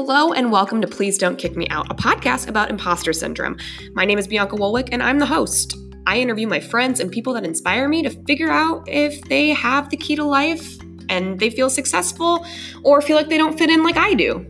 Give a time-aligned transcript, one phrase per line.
[0.00, 3.56] Hello and welcome to Please Don't Kick Me Out, a podcast about imposter syndrome.
[3.94, 5.76] My name is Bianca Wolwick and I'm the host.
[6.06, 9.90] I interview my friends and people that inspire me to figure out if they have
[9.90, 10.78] the key to life
[11.08, 12.46] and they feel successful
[12.84, 14.48] or feel like they don't fit in like I do.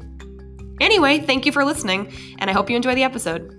[0.82, 3.57] Anyway, thank you for listening, and I hope you enjoy the episode.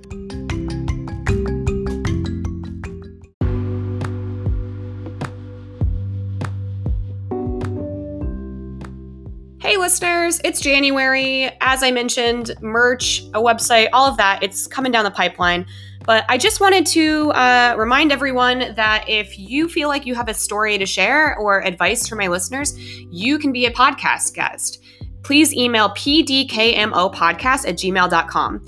[9.90, 11.50] Listeners, it's January.
[11.62, 15.66] As I mentioned, merch, a website, all of that, it's coming down the pipeline.
[16.06, 20.30] But I just wanted to uh, remind everyone that if you feel like you have
[20.30, 24.80] a story to share or advice for my listeners, you can be a podcast guest.
[25.24, 28.68] Please email pdkmopodcast at gmail.com.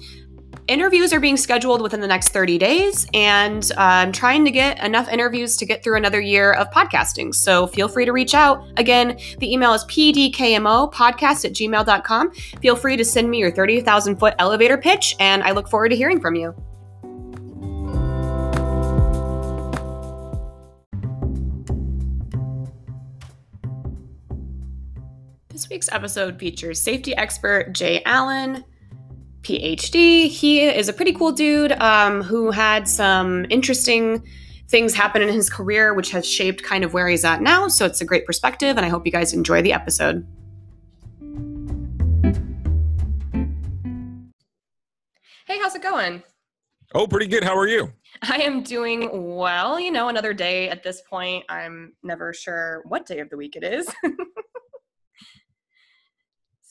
[0.71, 5.09] Interviews are being scheduled within the next 30 days, and I'm trying to get enough
[5.09, 7.35] interviews to get through another year of podcasting.
[7.35, 8.65] So feel free to reach out.
[8.77, 12.31] Again, the email is pdkmopodcast at gmail.com.
[12.31, 15.95] Feel free to send me your 30,000 foot elevator pitch, and I look forward to
[15.97, 16.55] hearing from you.
[25.49, 28.63] This week's episode features safety expert Jay Allen,
[29.43, 30.27] PhD.
[30.27, 34.23] He is a pretty cool dude um, who had some interesting
[34.67, 37.67] things happen in his career, which has shaped kind of where he's at now.
[37.67, 40.25] So it's a great perspective, and I hope you guys enjoy the episode.
[45.45, 46.23] Hey, how's it going?
[46.93, 47.43] Oh, pretty good.
[47.43, 47.91] How are you?
[48.21, 49.79] I am doing well.
[49.79, 51.45] You know, another day at this point.
[51.49, 53.89] I'm never sure what day of the week it is.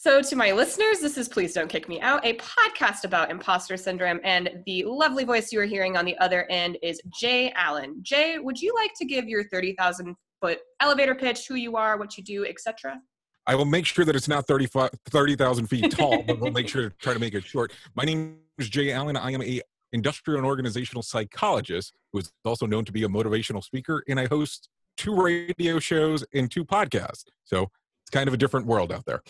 [0.03, 3.77] So, to my listeners, this is Please Don't Kick Me Out, a podcast about imposter
[3.77, 4.19] syndrome.
[4.25, 7.99] And the lovely voice you are hearing on the other end is Jay Allen.
[8.01, 12.17] Jay, would you like to give your 30,000 foot elevator pitch, who you are, what
[12.17, 12.99] you do, etc.?
[13.47, 16.89] I will make sure that it's not 30,000 30, feet tall, but we'll make sure
[16.89, 17.71] to try to make it short.
[17.95, 19.19] My name is Jay Allen.
[19.19, 19.61] I am a
[19.93, 24.29] industrial and organizational psychologist who is also known to be a motivational speaker, and I
[24.29, 27.25] host two radio shows and two podcasts.
[27.45, 27.71] So
[28.03, 29.23] it's kind of a different world out there.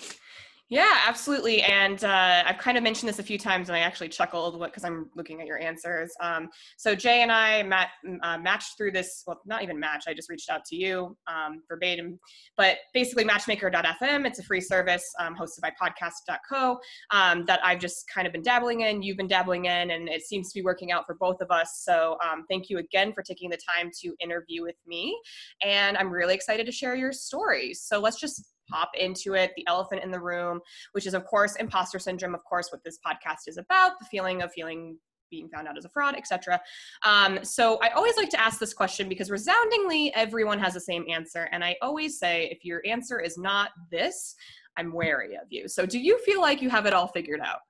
[0.71, 1.63] Yeah, absolutely.
[1.63, 4.85] And uh, I've kind of mentioned this a few times, and I actually chuckled because
[4.85, 6.13] I'm looking at your answers.
[6.21, 6.49] Um,
[6.79, 7.89] so Jay and I mat-
[8.23, 9.25] uh, matched through this.
[9.27, 10.05] Well, not even match.
[10.07, 12.21] I just reached out to you um, verbatim.
[12.57, 14.25] But basically, Matchmaker.fm.
[14.25, 16.79] It's a free service um, hosted by Podcast.co
[17.11, 19.03] um, that I've just kind of been dabbling in.
[19.03, 21.83] You've been dabbling in, and it seems to be working out for both of us.
[21.85, 25.21] So um, thank you again for taking the time to interview with me.
[25.65, 27.83] And I'm really excited to share your stories.
[27.83, 30.61] So let's just pop into it the elephant in the room
[30.93, 34.43] which is of course imposter syndrome of course what this podcast is about the feeling
[34.43, 34.97] of feeling
[35.31, 36.61] being found out as a fraud, etc.
[37.05, 41.05] Um, so I always like to ask this question because resoundingly everyone has the same
[41.09, 44.35] answer, and I always say if your answer is not this,
[44.77, 45.69] I'm wary of you.
[45.69, 47.61] So do you feel like you have it all figured out?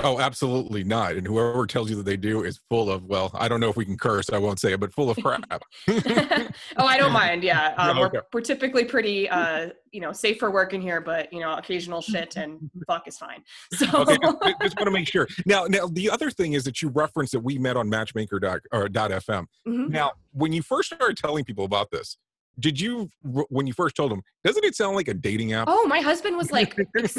[0.00, 1.16] Oh, absolutely not.
[1.16, 3.76] And whoever tells you that they do is full of, well, I don't know if
[3.76, 5.42] we can curse, I won't say it, but full of crap.
[5.88, 7.42] oh, I don't mind.
[7.42, 7.58] Yeah.
[7.78, 8.16] Um, yeah okay.
[8.18, 11.54] we're, we're typically pretty, uh, you know, safe for work in here, but, you know,
[11.54, 13.42] occasional shit and fuck is fine.
[13.74, 15.28] So okay, just, just, want to make sure.
[15.46, 18.66] Now, now, the other thing is that you referenced that we met on matchmaker.fm.
[18.72, 19.88] Mm-hmm.
[19.88, 22.16] Now, when you first started telling people about this,
[22.60, 25.86] did you when you first told him doesn't it sound like a dating app oh
[25.86, 26.76] my husband was like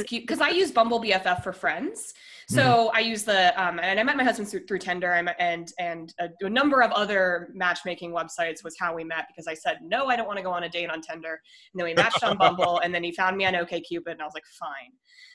[0.09, 2.13] because i use bumble bff for friends
[2.49, 2.97] so mm-hmm.
[2.97, 6.29] i use the um, and i met my husband through, through tinder and and a,
[6.41, 10.15] a, number of other matchmaking websites was how we met because i said no i
[10.15, 11.39] don't want to go on a date on tinder.
[11.73, 14.25] And then we matched on bumble and then he found me on okcupid and i
[14.25, 14.91] was like fine.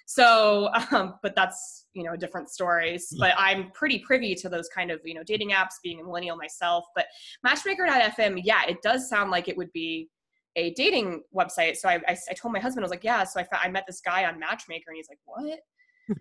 [0.06, 3.18] So um, but that's you know different stories mm.
[3.20, 6.36] but i'm pretty privy to those kind of you know dating apps being a millennial
[6.36, 7.06] myself but
[7.42, 10.08] matchmaker.fm yeah it does sound like it would be
[10.56, 11.76] a dating website.
[11.76, 13.24] So i, I, I told my husband i was like yeah.
[13.24, 15.60] So I, I met this guy on matchmaker and he's like what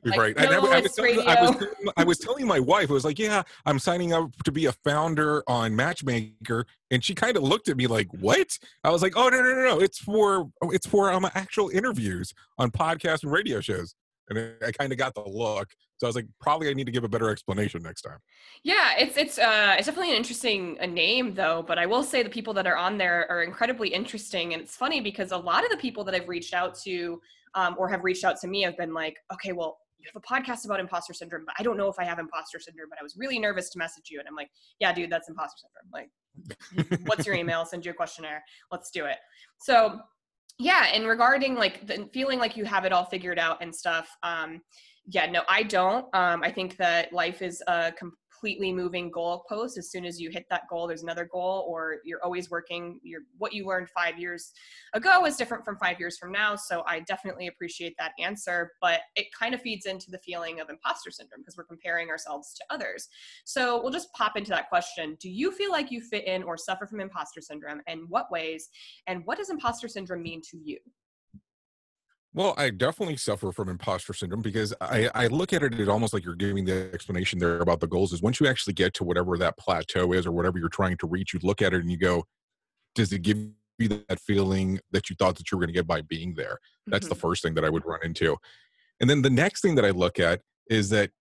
[0.05, 0.37] like, right.
[0.37, 1.65] No, I, I, was telling, I, was,
[1.97, 4.71] I, was telling, my wife, I was like, yeah, I'm signing up to be a
[4.71, 6.65] founder on Matchmaker.
[6.91, 8.57] And she kind of looked at me like, what?
[8.83, 9.79] I was like, oh, no, no, no, no.
[9.79, 13.95] It's for, it's for um, actual interviews on podcasts and radio shows.
[14.29, 15.69] And I kind of got the look.
[15.97, 18.17] So I was like, probably I need to give a better explanation next time.
[18.63, 22.23] Yeah, it's it's uh it's definitely an interesting a name though, but I will say
[22.23, 25.63] the people that are on there are incredibly interesting and it's funny because a lot
[25.63, 27.21] of the people that I've reached out to
[27.55, 30.25] um, or have reached out to me have been like, okay, well, you have a
[30.25, 33.03] podcast about imposter syndrome, but I don't know if I have imposter syndrome, but I
[33.03, 34.19] was really nervous to message you.
[34.19, 36.89] And I'm like, yeah, dude, that's imposter syndrome.
[36.89, 37.65] Like, what's your email?
[37.65, 38.43] Send you a questionnaire.
[38.71, 39.17] Let's do it.
[39.59, 39.99] So,
[40.59, 40.87] yeah.
[40.93, 44.61] And regarding like the feeling like you have it all figured out and stuff, um,
[45.07, 46.05] yeah, no, I don't.
[46.13, 47.91] Um, I think that life is a
[48.43, 49.77] completely moving goalpost.
[49.77, 52.99] As soon as you hit that goal, there's another goal, or you're always working.
[53.01, 54.51] Your what you learned five years
[54.93, 56.57] ago is different from five years from now.
[56.57, 60.69] So I definitely appreciate that answer, but it kind of feeds into the feeling of
[60.69, 63.07] imposter syndrome because we're comparing ourselves to others.
[63.45, 66.57] So we'll just pop into that question: Do you feel like you fit in or
[66.57, 67.79] suffer from imposter syndrome?
[67.87, 68.67] And what ways?
[69.07, 70.79] And what does imposter syndrome mean to you?
[72.35, 76.13] Well, I definitely suffer from imposter syndrome because I, I look at it as almost
[76.13, 78.11] like you're giving the explanation there about the goals.
[78.11, 81.07] Is once you actually get to whatever that plateau is or whatever you're trying to
[81.07, 82.25] reach, you look at it and you go,
[82.95, 83.37] does it give
[83.77, 86.57] you that feeling that you thought that you were going to get by being there?
[86.87, 87.13] That's mm-hmm.
[87.13, 88.37] the first thing that I would run into.
[88.99, 91.11] And then the next thing that I look at is that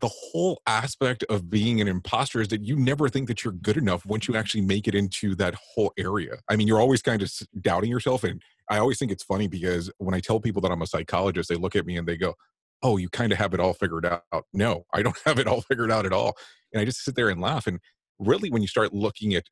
[0.00, 3.76] the whole aspect of being an imposter is that you never think that you're good
[3.76, 6.36] enough once you actually make it into that whole area.
[6.48, 8.24] I mean, you're always kind of doubting yourself.
[8.24, 11.48] And I always think it's funny because when I tell people that I'm a psychologist,
[11.48, 12.34] they look at me and they go,
[12.82, 14.22] Oh, you kind of have it all figured out.
[14.52, 16.36] No, I don't have it all figured out at all.
[16.72, 17.66] And I just sit there and laugh.
[17.66, 17.80] And
[18.18, 19.44] really, when you start looking at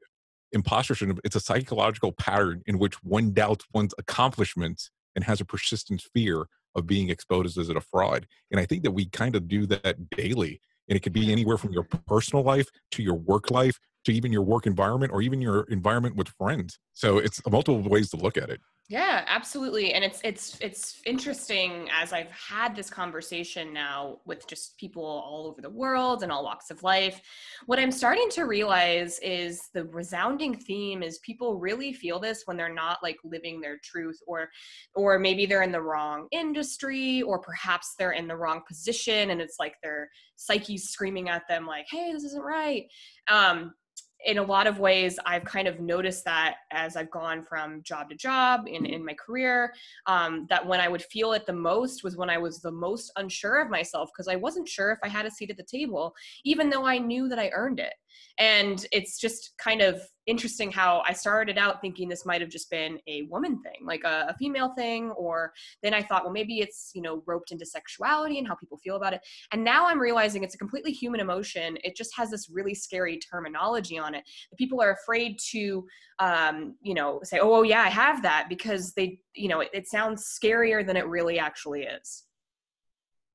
[0.53, 5.45] imposter syndrome, it's a psychological pattern in which one doubts one's accomplishments and has a
[5.45, 8.27] persistent fear of being exposed as a fraud.
[8.51, 10.61] And I think that we kind of do that daily.
[10.89, 14.33] And it could be anywhere from your personal life to your work life to even
[14.33, 16.79] your work environment or even your environment with friends.
[16.93, 18.61] So it's multiple ways to look at it.
[18.91, 19.95] Yeah, absolutely.
[19.95, 25.47] And it's it's it's interesting as I've had this conversation now with just people all
[25.47, 27.23] over the world and all walks of life.
[27.65, 32.59] What I'm starting to realize is the resounding theme is people really feel this when
[32.59, 34.51] they're not like living their truth or
[34.95, 39.41] or maybe they're in the wrong industry or perhaps they're in the wrong position and
[39.41, 42.85] it's like their psyche's screaming at them like, "Hey, this isn't right."
[43.29, 43.73] Um
[44.25, 48.11] in a lot of ways, I've kind of noticed that as I've gone from job
[48.11, 49.75] to job in, in my career,
[50.07, 53.13] um, that when I would feel it the most was when I was the most
[53.17, 56.15] unsure of myself because I wasn't sure if I had a seat at the table,
[56.45, 57.95] even though I knew that I earned it
[58.39, 62.71] and it's just kind of interesting how i started out thinking this might have just
[62.71, 65.53] been a woman thing like a, a, female thing or
[65.83, 68.97] then i thought well maybe it's you know roped into sexuality and how people feel
[68.97, 69.21] about it.
[69.53, 71.77] And now i'm realizing it's a completely human emotion.
[71.85, 74.25] It just has this really scary terminology on it.
[74.59, 75.87] People are afraid to
[76.19, 79.71] um, you know say oh, oh yeah i have that because they you know it,
[79.73, 82.25] it sounds scarier than it really actually is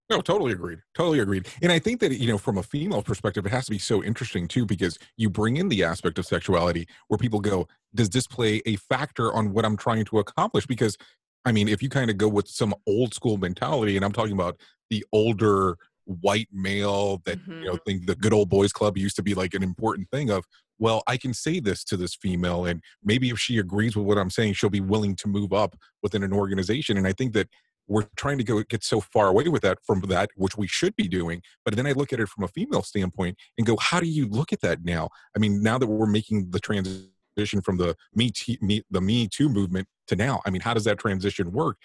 [0.09, 0.79] no, totally agreed.
[0.95, 1.47] Totally agreed.
[1.61, 4.03] And I think that, you know, from a female perspective, it has to be so
[4.03, 8.27] interesting too, because you bring in the aspect of sexuality where people go, does this
[8.27, 10.65] play a factor on what I'm trying to accomplish?
[10.65, 10.97] Because,
[11.45, 14.33] I mean, if you kind of go with some old school mentality, and I'm talking
[14.33, 14.59] about
[14.89, 17.51] the older white male that, mm-hmm.
[17.51, 17.83] you know, mm-hmm.
[17.85, 20.43] think the good old boys club used to be like an important thing of,
[20.79, 24.17] well, I can say this to this female, and maybe if she agrees with what
[24.17, 26.97] I'm saying, she'll be willing to move up within an organization.
[26.97, 27.49] And I think that
[27.89, 30.95] we're trying to go get so far away with that from that which we should
[30.95, 33.99] be doing but then i look at it from a female standpoint and go how
[33.99, 35.09] do you look at that now?
[35.35, 38.31] I mean now that we're making the transition from the me,
[38.61, 41.77] me the me too movement to now i mean how does that transition work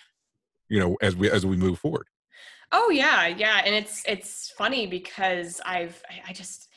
[0.69, 2.07] you know as we as we move forward?
[2.73, 6.69] Oh yeah yeah and it's it's funny because i've i just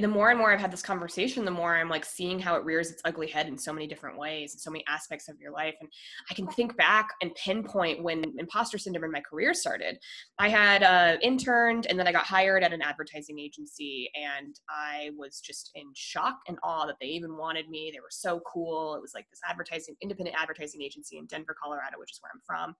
[0.00, 2.64] the more and more I've had this conversation, the more I'm like seeing how it
[2.64, 5.52] rears its ugly head in so many different ways and so many aspects of your
[5.52, 5.74] life.
[5.80, 5.88] And
[6.30, 9.98] I can think back and pinpoint when imposter syndrome in my career started.
[10.38, 15.10] I had uh, interned and then I got hired at an advertising agency, and I
[15.16, 17.90] was just in shock and awe that they even wanted me.
[17.92, 18.94] They were so cool.
[18.96, 22.40] It was like this advertising, independent advertising agency in Denver, Colorado, which is where I'm
[22.44, 22.74] from.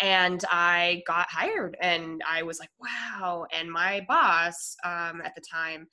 [0.00, 3.46] And I got hired, and I was like, wow.
[3.52, 5.86] And my boss um, at the time,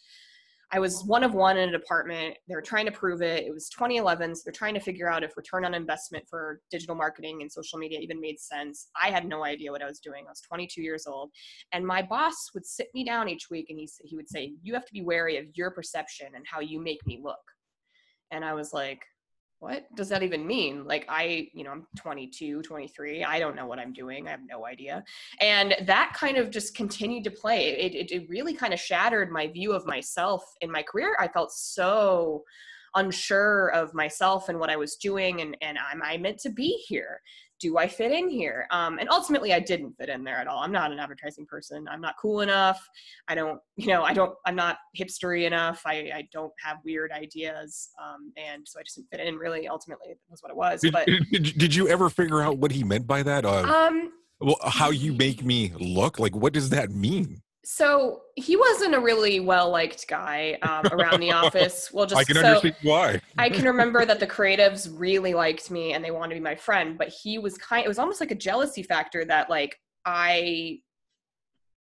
[0.74, 2.36] I was one of one in a department.
[2.48, 3.46] They were trying to prove it.
[3.46, 6.96] It was 2011, so they're trying to figure out if return on investment for digital
[6.96, 8.90] marketing and social media even made sense.
[9.02, 10.26] I had no idea what I was doing.
[10.28, 11.32] I was 22 years old,
[11.72, 14.74] and my boss would sit me down each week and he he would say, "You
[14.74, 17.40] have to be wary of your perception and how you make me look."
[18.32, 19.00] And I was like,
[19.60, 20.86] what does that even mean?
[20.86, 24.42] Like i you know i'm 22 23 i don't know what i'm doing i have
[24.48, 25.04] no idea.
[25.42, 29.32] And that kind of just continued to play it, it, it really kind of shattered
[29.32, 31.16] my view of myself in my career.
[31.20, 32.44] I felt so
[32.98, 36.84] unsure of myself and what i was doing and and am i meant to be
[36.88, 37.22] here
[37.60, 38.68] do I fit in here?
[38.72, 40.60] Um, and ultimately, I didn't fit in there at all.
[40.60, 41.88] I'm not an advertising person.
[41.90, 42.88] I'm not cool enough.
[43.28, 45.82] I don't, you know, I don't, I'm not hipstery enough.
[45.86, 47.90] I, I don't have weird ideas.
[48.02, 49.68] Um, and so I just didn't fit in really.
[49.68, 50.82] Ultimately, was what it was.
[50.82, 53.46] Did, but did, did you ever figure out what he meant by that?
[53.46, 56.20] Uh, um, well, how you make me look?
[56.20, 57.42] Like, what does that mean?
[57.70, 61.92] So he wasn't a really well liked guy um, around the office.
[61.92, 63.22] Well, just I can so understand why.
[63.38, 66.56] I can remember that the creatives really liked me and they wanted to be my
[66.56, 67.84] friend, but he was kind.
[67.84, 70.80] It was almost like a jealousy factor that like I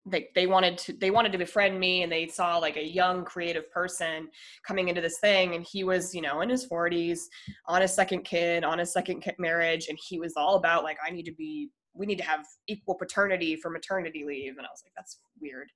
[0.07, 3.23] they, they wanted to they wanted to befriend me and they saw like a young
[3.23, 4.27] creative person
[4.65, 7.19] coming into this thing and he was you know in his 40s
[7.67, 11.11] on a second kid on a second marriage and he was all about like i
[11.11, 14.81] need to be we need to have equal paternity for maternity leave and i was
[14.85, 15.69] like that's weird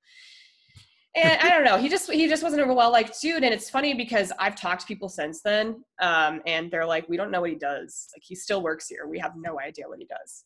[1.16, 1.78] and I don't know.
[1.78, 3.44] He just he just wasn't a well liked dude.
[3.44, 7.18] And it's funny because I've talked to people since then, um, and they're like, "We
[7.18, 8.08] don't know what he does.
[8.16, 9.06] Like he still works here.
[9.08, 10.46] We have no idea what he does."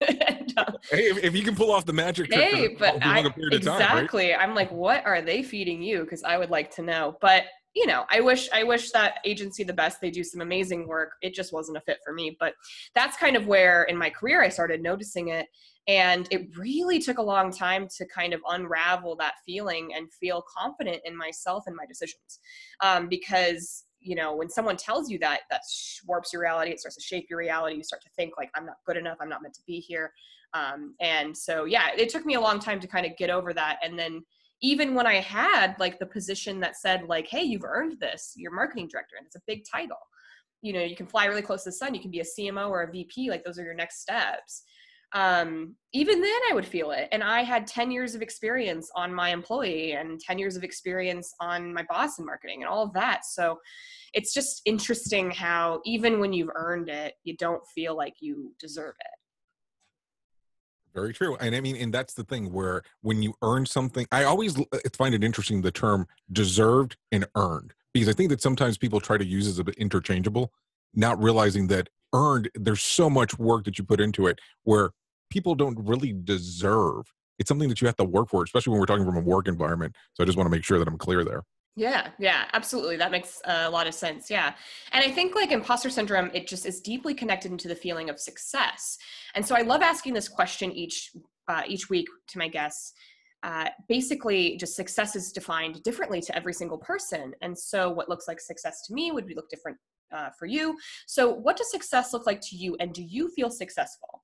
[0.28, 3.24] and, uh, hey, if, if, you can pull off the magic trick, hey, but I,
[3.52, 4.28] exactly.
[4.28, 4.48] Time, right?
[4.48, 6.02] I'm like, what are they feeding you?
[6.02, 7.16] Because I would like to know.
[7.20, 7.44] But
[7.74, 10.00] you know, I wish I wish that agency the best.
[10.00, 11.12] They do some amazing work.
[11.22, 12.36] It just wasn't a fit for me.
[12.38, 12.54] But
[12.94, 15.46] that's kind of where in my career I started noticing it.
[15.86, 20.42] And it really took a long time to kind of unravel that feeling and feel
[20.56, 22.38] confident in myself and my decisions.
[22.80, 25.60] Um, because, you know, when someone tells you that, that
[26.06, 27.76] warps your reality, it starts to shape your reality.
[27.76, 30.10] You start to think, like, I'm not good enough, I'm not meant to be here.
[30.54, 33.52] Um, and so, yeah, it took me a long time to kind of get over
[33.52, 33.78] that.
[33.82, 34.22] And then,
[34.62, 38.54] even when I had like the position that said, like, hey, you've earned this, you're
[38.54, 39.98] marketing director, and it's a big title.
[40.62, 42.70] You know, you can fly really close to the sun, you can be a CMO
[42.70, 44.62] or a VP, like, those are your next steps
[45.14, 47.08] um, even then I would feel it.
[47.12, 51.32] And I had 10 years of experience on my employee and 10 years of experience
[51.40, 53.24] on my boss in marketing and all of that.
[53.24, 53.58] So
[54.12, 58.94] it's just interesting how even when you've earned it, you don't feel like you deserve
[58.98, 59.23] it.
[60.94, 61.36] Very true.
[61.40, 64.56] And I mean, and that's the thing where when you earn something, I always
[64.96, 69.18] find it interesting the term deserved and earned because I think that sometimes people try
[69.18, 70.52] to use as a bit interchangeable,
[70.94, 74.90] not realizing that earned, there's so much work that you put into it where
[75.30, 77.12] people don't really deserve.
[77.40, 79.48] It's something that you have to work for, especially when we're talking from a work
[79.48, 79.96] environment.
[80.12, 81.42] So I just want to make sure that I'm clear there.
[81.76, 82.96] Yeah, yeah, absolutely.
[82.96, 84.30] That makes a lot of sense.
[84.30, 84.54] Yeah.
[84.92, 88.20] And I think like imposter syndrome, it just is deeply connected into the feeling of
[88.20, 88.96] success.
[89.34, 91.10] And so I love asking this question each
[91.48, 92.92] uh, each week to my guests.
[93.42, 97.34] Uh, basically, just success is defined differently to every single person.
[97.42, 99.76] And so, what looks like success to me would be look different
[100.14, 100.78] uh, for you.
[101.06, 102.76] So, what does success look like to you?
[102.80, 104.22] And do you feel successful?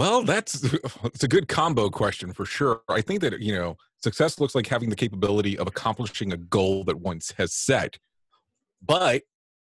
[0.00, 0.64] Well, that's
[1.04, 2.80] it's a good combo question for sure.
[2.88, 6.84] I think that you know success looks like having the capability of accomplishing a goal
[6.84, 7.98] that one has set,
[8.80, 9.24] but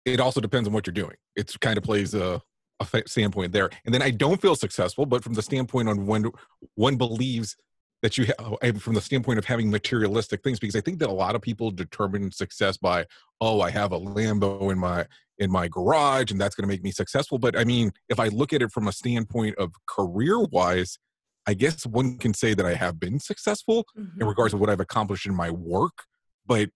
[0.06, 1.16] it also depends on what you're doing.
[1.36, 2.40] It kind of plays a,
[2.80, 3.68] a standpoint there.
[3.84, 6.30] And then I don't feel successful, but from the standpoint on when
[6.76, 7.54] one believes
[8.00, 11.08] that you have oh, from the standpoint of having materialistic things because i think that
[11.08, 13.06] a lot of people determine success by
[13.40, 15.06] oh i have a lambo in my
[15.42, 18.28] in my garage and that's going to make me successful but i mean if i
[18.28, 20.98] look at it from a standpoint of career wise
[21.46, 24.20] i guess one can say that i have been successful mm-hmm.
[24.20, 26.04] in regards to what i've accomplished in my work
[26.46, 26.70] but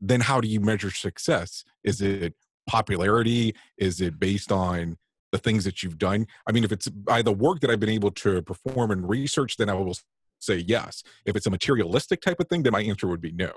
[0.00, 2.34] then how do you measure success is it
[2.68, 4.96] popularity is it based on
[5.32, 7.88] the things that you've done i mean if it's by the work that i've been
[7.88, 9.94] able to perform and research then i will
[10.40, 11.02] say yes.
[11.24, 13.52] If it's a materialistic type of thing, then my answer would be no.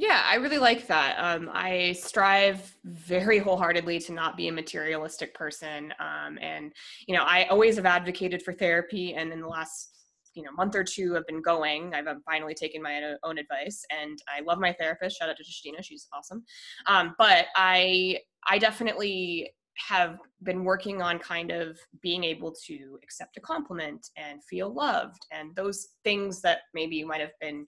[0.00, 1.16] Yeah, I really like that.
[1.18, 5.92] Um, I strive very wholeheartedly to not be a materialistic person.
[5.98, 6.72] Um, and,
[7.08, 9.14] you know, I always have advocated for therapy.
[9.14, 9.90] And in the last,
[10.34, 14.22] you know, month or two I've been going, I've finally taken my own advice and
[14.32, 15.18] I love my therapist.
[15.18, 15.82] Shout out to Justina.
[15.82, 16.44] She's awesome.
[16.86, 19.50] Um, but I, I definitely
[19.88, 25.26] have been working on kind of being able to accept a compliment and feel loved
[25.32, 27.64] and those things that maybe might have been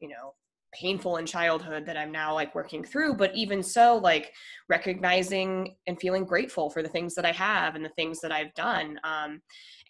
[0.00, 0.34] you know
[0.74, 3.14] painful in childhood that I'm now like working through.
[3.14, 4.32] But even so, like
[4.68, 8.52] recognizing and feeling grateful for the things that I have and the things that I've
[8.54, 8.98] done.
[9.04, 9.40] Um,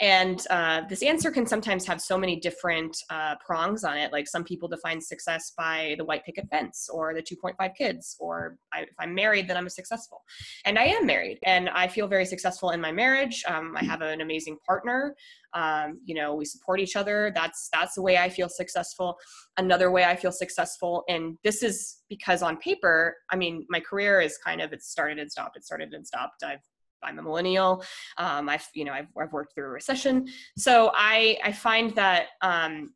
[0.01, 4.13] and uh, this answer can sometimes have so many different uh, prongs on it.
[4.13, 8.57] Like some people define success by the white picket fence or the 2.5 kids, or
[8.73, 10.23] I, if I'm married, then I'm successful.
[10.65, 13.45] And I am married and I feel very successful in my marriage.
[13.47, 15.15] Um, I have an amazing partner.
[15.53, 17.31] Um, you know, we support each other.
[17.33, 19.17] That's that's the way I feel successful.
[19.57, 24.21] Another way I feel successful, and this is because on paper, I mean, my career
[24.21, 25.57] is kind of it started and stopped.
[25.57, 26.43] It started and stopped.
[26.43, 26.59] I've
[27.05, 27.85] I'm a millennial.
[28.19, 32.27] Um, I've you know I've, I've worked through a recession, so I I find that
[32.43, 32.91] um,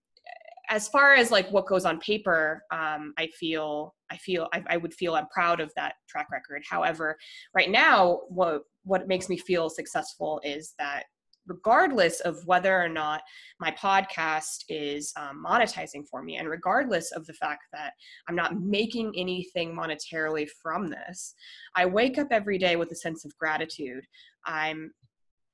[0.69, 4.77] as far as like what goes on paper, um, I feel I feel I, I,
[4.77, 6.63] would feel I'm proud of that track record.
[6.69, 7.17] However,
[7.55, 11.05] right now, what what makes me feel successful is that
[11.49, 13.23] regardless of whether or not
[13.59, 17.93] my podcast is um, monetizing for me, and regardless of the fact that
[18.29, 21.35] I'm not making anything monetarily from this,
[21.75, 24.05] I wake up every day with a sense of gratitude.
[24.47, 24.93] I'm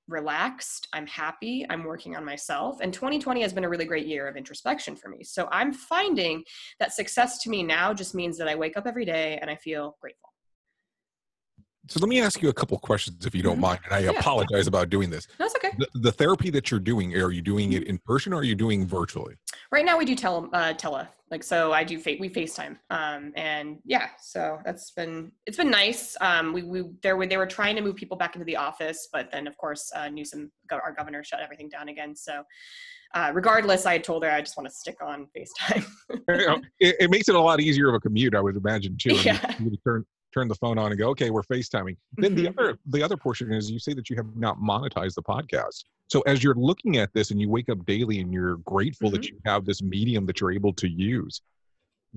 [0.09, 2.79] relaxed, I'm happy, I'm working on myself.
[2.83, 5.25] And 2020 has been a really great year of introspection for me.
[5.25, 6.45] So I'm finding
[6.79, 9.57] that success to me now just means that I wake up every day and I
[9.57, 10.34] feel grateful.
[11.87, 13.61] So let me ask you a couple questions if you don't mm-hmm.
[13.63, 13.81] mind.
[13.85, 14.19] And I yeah.
[14.19, 15.29] apologize about doing this.
[15.39, 15.71] That's okay.
[15.79, 17.91] The, the, therapy that you're doing, are you doing it mm-hmm.
[17.91, 19.35] in person or are you doing virtually?
[19.71, 23.33] Right now we do tele uh, tele like so I do fa- we FaceTime um,
[23.35, 27.47] and yeah so that's been it's been nice um, we we there were they were
[27.47, 30.93] trying to move people back into the office but then of course uh, Newsom our
[30.93, 32.45] governor shut everything down again so
[33.15, 35.87] uh, regardless I had told her I just want to stick on FaceTime.
[36.79, 39.15] it, it, makes it a lot easier of a commute I would imagine too.
[39.15, 39.55] Yeah.
[39.59, 41.97] You, you turn turn the phone on and go okay we're FaceTiming.
[42.17, 42.59] Then the mm-hmm.
[42.59, 45.85] other the other portion is you say that you have not monetized the podcast.
[46.09, 49.17] So as you're looking at this and you wake up daily and you're grateful mm-hmm.
[49.17, 51.41] that you have this medium that you're able to use,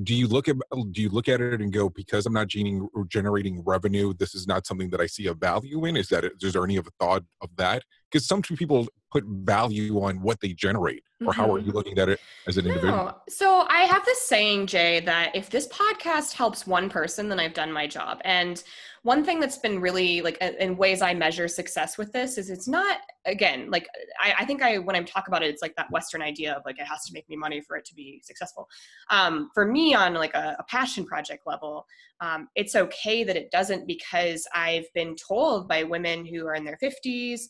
[0.04, 0.56] do you look at
[0.92, 4.46] do you look at it and go because i'm not generating, generating revenue this is
[4.48, 6.92] not something that i see a value in is that is there any of a
[7.00, 11.42] thought of that because some people put value on what they generate or mm-hmm.
[11.42, 11.68] how are mm-hmm.
[11.68, 12.72] you looking at it as an no.
[12.72, 17.40] individual so i have this saying jay that if this podcast helps one person then
[17.40, 18.64] i've done my job and
[19.08, 22.68] one thing that's been really like in ways I measure success with this is it's
[22.68, 23.88] not again like
[24.22, 26.64] I, I, think I when I talk about it it's like that Western idea of
[26.66, 28.68] like it has to make me money for it to be successful.
[29.10, 31.86] Um, for me on like a, a passion project level,
[32.20, 36.66] um, it's okay that it doesn't because I've been told by women who are in
[36.66, 37.44] their 50s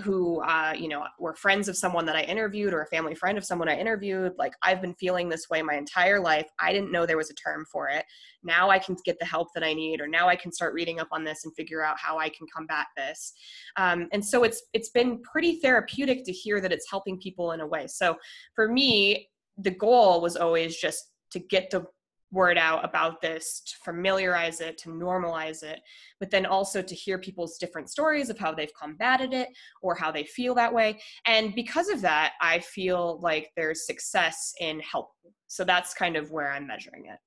[0.00, 3.36] who uh, you know were friends of someone that i interviewed or a family friend
[3.36, 6.46] of someone i interviewed like i've been feeling this way my entire life.
[6.58, 8.04] I didn't know there was a term for it.
[8.42, 10.98] Now i can get the help that i need or now i can start reading
[10.98, 13.34] up on this and figure out how i can combat this.
[13.76, 17.60] Um, and so it's it's been pretty therapeutic to hear that it's helping people in
[17.60, 17.86] a way.
[17.86, 18.16] So
[18.54, 21.84] for me the goal was always just to get the
[22.32, 25.80] word out about this, to familiarize it, to normalize it,
[26.18, 29.48] but then also to hear people's different stories of how they've combated it
[29.82, 31.00] or how they feel that way.
[31.26, 35.10] And because of that, I feel like there's success in help.
[35.46, 37.18] So that's kind of where I'm measuring it.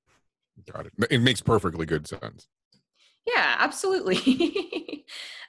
[0.71, 0.93] Got it.
[1.11, 2.47] It makes perfectly good sense.
[3.27, 4.15] Yeah, absolutely.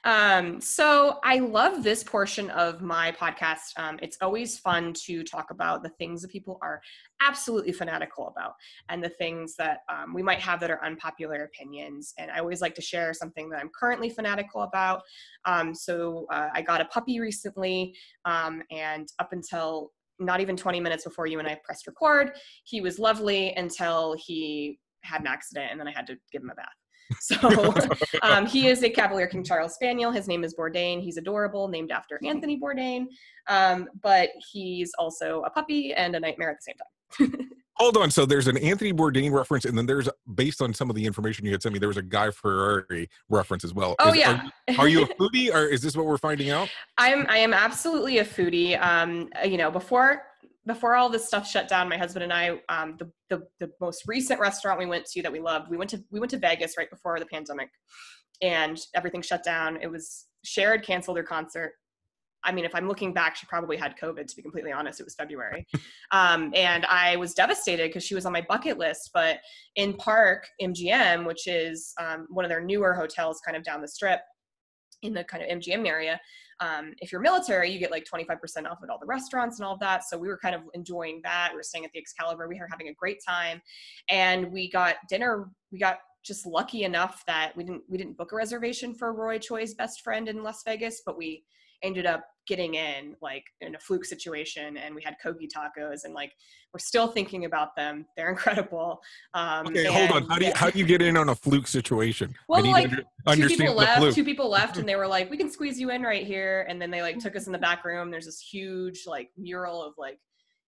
[0.07, 3.77] um, so I love this portion of my podcast.
[3.77, 6.81] Um, it's always fun to talk about the things that people are
[7.21, 8.53] absolutely fanatical about
[8.87, 12.13] and the things that um, we might have that are unpopular opinions.
[12.17, 15.01] And I always like to share something that I'm currently fanatical about.
[15.43, 20.79] Um, so uh, I got a puppy recently, um, and up until not even 20
[20.79, 22.31] minutes before you and I pressed record,
[22.63, 26.49] he was lovely until he had an accident, and then I had to give him
[26.49, 26.67] a bath.
[27.19, 27.73] So
[28.21, 30.11] um, he is a Cavalier King Charles Spaniel.
[30.11, 31.01] His name is Bourdain.
[31.01, 33.07] He's adorable, named after Anthony Bourdain.
[33.47, 37.49] Um, but he's also a puppy and a nightmare at the same time.
[37.77, 38.09] Hold on.
[38.09, 41.45] So there's an Anthony Bourdain reference, and then there's based on some of the information
[41.45, 43.95] you had sent me, there was a Guy Ferrari reference as well.
[43.99, 44.49] Oh is, yeah.
[44.69, 46.69] Are, are, you a foodie, or is this what we're finding out?
[46.97, 47.27] I'm.
[47.29, 48.81] I am absolutely a foodie.
[48.81, 50.23] Um, you know, before
[50.67, 54.03] before all this stuff shut down, my husband and I, um, the, the, the most
[54.05, 56.77] recent restaurant we went to that we loved, we went to we went to Vegas
[56.77, 57.69] right before the pandemic,
[58.41, 59.79] and everything shut down.
[59.81, 61.71] It was Cher had canceled her concert.
[62.43, 64.27] I mean, if I'm looking back, she probably had COVID.
[64.27, 65.65] To be completely honest, it was February,
[66.11, 69.11] um, and I was devastated because she was on my bucket list.
[69.13, 69.39] But
[69.77, 73.87] in Park MGM, which is um, one of their newer hotels, kind of down the
[73.87, 74.19] strip,
[75.01, 76.19] in the kind of MGM area,
[76.59, 79.73] um, if you're military, you get like 25% off at all the restaurants and all
[79.73, 80.03] of that.
[80.03, 81.49] So we were kind of enjoying that.
[81.51, 82.47] We were staying at the Excalibur.
[82.47, 83.61] We were having a great time,
[84.09, 85.49] and we got dinner.
[85.71, 89.37] We got just lucky enough that we didn't we didn't book a reservation for Roy
[89.37, 91.43] Choi's best friend in Las Vegas, but we
[91.83, 96.13] ended up getting in like in a fluke situation and we had kogi tacos and
[96.13, 96.31] like
[96.73, 98.05] we're still thinking about them.
[98.15, 98.99] They're incredible.
[99.33, 100.29] Um okay hold on.
[100.29, 102.33] how do you how do you get in on a fluke situation?
[102.47, 102.89] Well like
[103.25, 105.91] under, two people left two people left and they were like we can squeeze you
[105.91, 106.65] in right here.
[106.69, 108.09] And then they like took us in the back room.
[108.09, 110.19] There's this huge like mural of like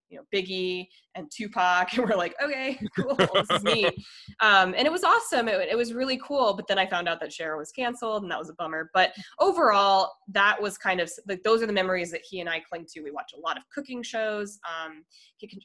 [0.10, 3.94] you know Biggie and Tupac, and we're like, okay, cool, this is neat.
[4.42, 5.48] Um, and it was awesome.
[5.48, 6.54] It, it, was really cool.
[6.54, 8.90] But then I found out that Cher was canceled, and that was a bummer.
[8.94, 12.60] But overall, that was kind of like those are the memories that he and I
[12.60, 13.02] cling to.
[13.02, 14.60] We watch a lot of cooking shows.
[14.68, 15.04] Um,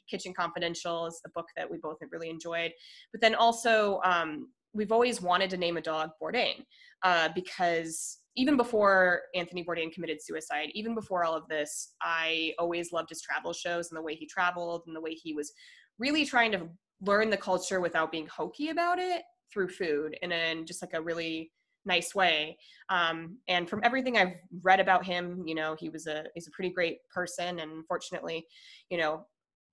[0.09, 2.71] Kitchen Confidential is a book that we both really enjoyed.
[3.11, 6.65] But then also, um, we've always wanted to name a dog Bourdain
[7.03, 12.91] uh, because even before Anthony Bourdain committed suicide, even before all of this, I always
[12.91, 15.53] loved his travel shows and the way he traveled and the way he was
[15.99, 16.67] really trying to
[17.01, 21.01] learn the culture without being hokey about it through food and in just like a
[21.01, 21.51] really
[21.85, 22.57] nice way.
[22.89, 26.51] Um, and from everything I've read about him, you know, he was a he's a
[26.51, 28.45] pretty great person, and fortunately,
[28.89, 29.25] you know,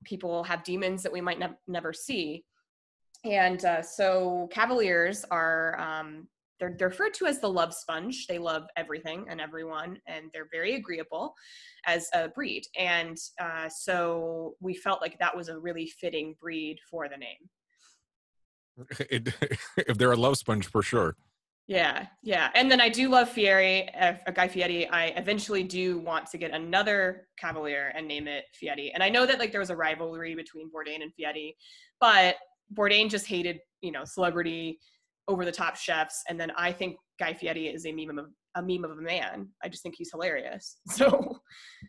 [0.04, 2.44] people have demons that we might ne- never see.
[3.24, 6.26] And uh, so Cavaliers are um,
[6.62, 8.28] they're, they're referred to as the love sponge.
[8.28, 11.34] They love everything and everyone, and they're very agreeable
[11.86, 12.62] as a breed.
[12.78, 17.48] And uh, so we felt like that was a really fitting breed for the name.
[19.10, 19.34] It,
[19.76, 21.16] if they're a love sponge, for sure.
[21.66, 22.50] Yeah, yeah.
[22.54, 24.88] And then I do love Fieri, uh, Guy Fieri.
[24.88, 28.92] I eventually do want to get another Cavalier and name it Fieri.
[28.94, 31.56] And I know that like there was a rivalry between Bourdain and Fieri,
[32.00, 32.36] but
[32.72, 34.78] Bourdain just hated, you know, celebrity
[35.28, 36.22] over the top chefs.
[36.28, 39.48] And then I think Guy Fieri is a meme of a meme of a man.
[39.62, 40.76] I just think he's hilarious.
[40.90, 41.38] So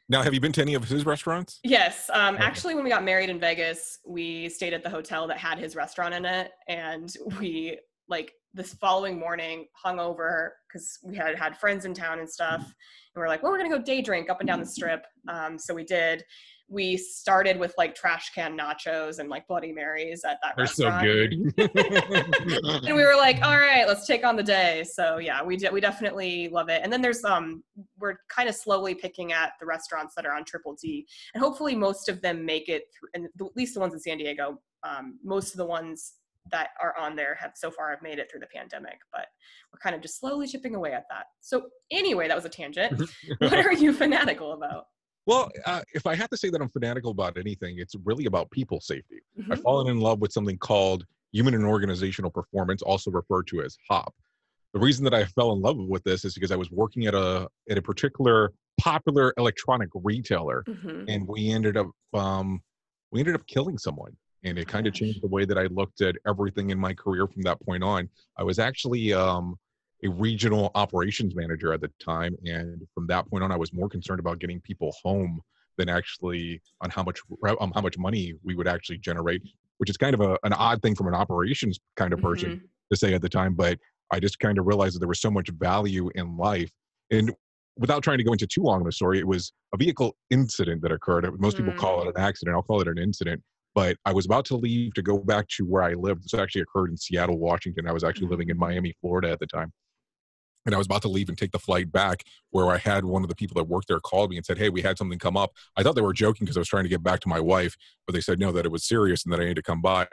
[0.10, 1.60] now, have you been to any of his restaurants?
[1.64, 2.10] Yes.
[2.14, 2.44] Um, okay.
[2.44, 5.76] Actually, when we got married in Vegas, we stayed at the hotel that had his
[5.76, 11.58] restaurant in it, and we like this following morning hung over because we had had
[11.58, 14.30] friends in town and stuff and we are like well we're gonna go day drink
[14.30, 16.24] up and down the strip um, so we did
[16.70, 21.02] we started with like trash can nachos and like bloody marys at that they're restaurant.
[21.02, 25.44] so good and we were like all right let's take on the day so yeah
[25.44, 27.64] we, de- we definitely love it and then there's um
[28.00, 31.76] we're kind of slowly picking at the restaurants that are on triple d and hopefully
[31.76, 35.18] most of them make it through and at least the ones in san diego um,
[35.24, 36.16] most of the ones
[36.52, 39.28] that are on there have so far have made it through the pandemic, but
[39.72, 41.26] we're kind of just slowly chipping away at that.
[41.42, 43.02] So anyway, that was a tangent.
[43.40, 44.86] what are you fanatical about?
[45.26, 48.52] Well, uh, if I have to say that I'm fanatical about anything, it's really about
[48.52, 49.20] people safety.
[49.40, 49.54] Mm-hmm.
[49.54, 53.78] I've fallen in love with something called human and organizational performance, also referred to as
[53.90, 54.14] HOP.
[54.74, 57.14] The reason that I fell in love with this is because I was working at
[57.14, 61.06] a at a particular popular electronic retailer, mm-hmm.
[61.08, 62.62] and we ended up um,
[63.12, 66.02] we ended up killing someone and it kind of changed the way that I looked
[66.02, 68.10] at everything in my career from that point on.
[68.38, 69.58] I was actually um,
[70.04, 73.90] a regional operations manager at the time, and from that point on, I was more
[73.90, 75.42] concerned about getting people home
[75.78, 77.20] than actually on how much
[77.60, 79.42] um, how much money we would actually generate,
[79.78, 82.66] which is kind of a, an odd thing from an operations kind of person mm-hmm.
[82.92, 83.56] to say at the time.
[83.56, 83.80] But
[84.12, 86.72] I just kind of realized that there was so much value in life,
[87.12, 87.34] and
[87.78, 90.82] without trying to go into too long of a story, it was a vehicle incident
[90.84, 91.28] that occurred.
[91.40, 91.78] Most people mm.
[91.78, 92.56] call it an accident.
[92.56, 93.42] I'll call it an incident
[93.76, 96.24] but I was about to leave to go back to where I lived.
[96.24, 97.88] This actually occurred in Seattle, Washington.
[97.88, 98.60] I was actually living in mm.
[98.60, 99.72] Miami, Florida at the time.
[100.66, 103.24] And I was about to leave and take the flight back, where I had one
[103.24, 105.38] of the people that worked there called me and said, Hey, we had something come
[105.38, 105.52] up.
[105.76, 107.76] I thought they were joking because I was trying to get back to my wife,
[108.06, 110.08] but they said no, that it was serious and that I needed to come by.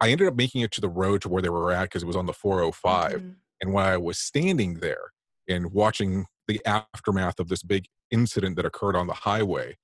[0.00, 2.06] I ended up making it to the road to where they were at because it
[2.06, 3.12] was on the 405.
[3.12, 3.28] Mm-hmm.
[3.60, 5.12] And when I was standing there
[5.48, 9.78] and watching the aftermath of this big incident that occurred on the highway,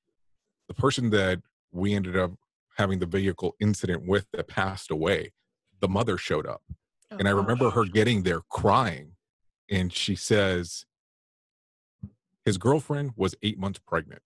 [0.69, 1.40] the person that
[1.73, 2.33] we ended up
[2.77, 5.33] having the vehicle incident with that passed away,
[5.81, 6.62] the mother showed up.
[7.11, 9.12] Oh, and I remember her getting there crying.
[9.70, 10.85] And she says,
[12.44, 14.22] his girlfriend was eight months pregnant.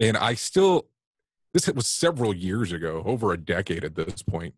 [0.00, 0.88] And I still,
[1.54, 4.54] this was several years ago, over a decade at this point,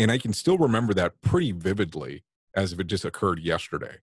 [0.00, 2.24] And I can still remember that pretty vividly
[2.56, 3.98] as if it just occurred yesterday.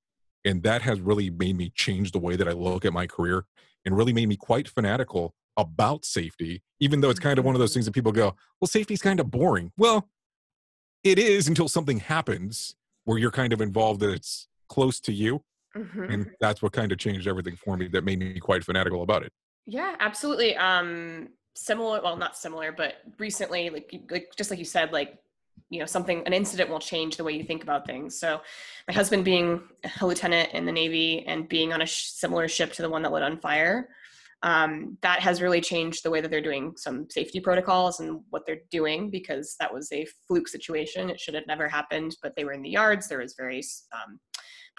[0.46, 3.46] And that has really made me change the way that I look at my career
[3.84, 7.60] and really made me quite fanatical about safety, even though it's kind of one of
[7.60, 7.78] those mm-hmm.
[7.78, 9.72] things that people go, well, safety's kind of boring.
[9.76, 10.08] Well,
[11.04, 12.76] it is until something happens
[13.06, 15.44] where you're kind of involved that it's close to you.
[15.76, 16.04] Mm-hmm.
[16.04, 19.24] And that's what kind of changed everything for me that made me quite fanatical about
[19.24, 19.32] it.
[19.66, 20.56] Yeah, absolutely.
[20.56, 25.20] Um, similar, well, not similar, but recently, like, like just like you said, like
[25.70, 28.40] you know something an incident will change the way you think about things so
[28.88, 29.62] my husband being
[30.02, 33.02] a lieutenant in the navy and being on a sh- similar ship to the one
[33.02, 33.90] that lit on fire
[34.44, 38.46] um, that has really changed the way that they're doing some safety protocols and what
[38.46, 41.10] they're doing because that was a fluke situation.
[41.10, 43.08] It should have never happened, but they were in the yards.
[43.08, 44.20] There was very um,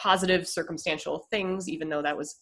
[0.00, 2.36] positive circumstantial things, even though that was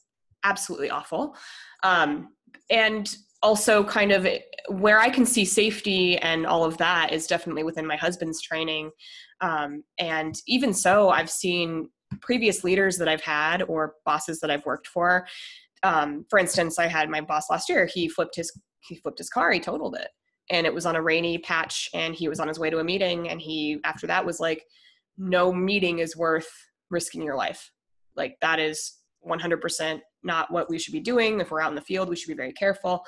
[0.45, 1.37] absolutely awful.
[1.83, 2.29] Um,
[2.71, 4.27] and also, kind of
[4.69, 8.91] where I can see safety and all of that is definitely within my husband's training.
[9.41, 11.91] Um, and even so, I've seen
[12.21, 15.27] previous leaders that I've had or bosses that I've worked for
[15.83, 17.87] um, for instance, I had my boss last year.
[17.87, 19.51] He flipped his he flipped his car.
[19.53, 20.09] He totaled it,
[20.51, 21.89] and it was on a rainy patch.
[21.95, 23.29] And he was on his way to a meeting.
[23.29, 24.65] And he after that was like,
[25.19, 26.51] "No meeting is worth
[26.91, 27.71] risking your life.
[28.17, 28.95] Like that is
[29.27, 31.41] 100% not what we should be doing.
[31.41, 33.05] If we're out in the field, we should be very careful."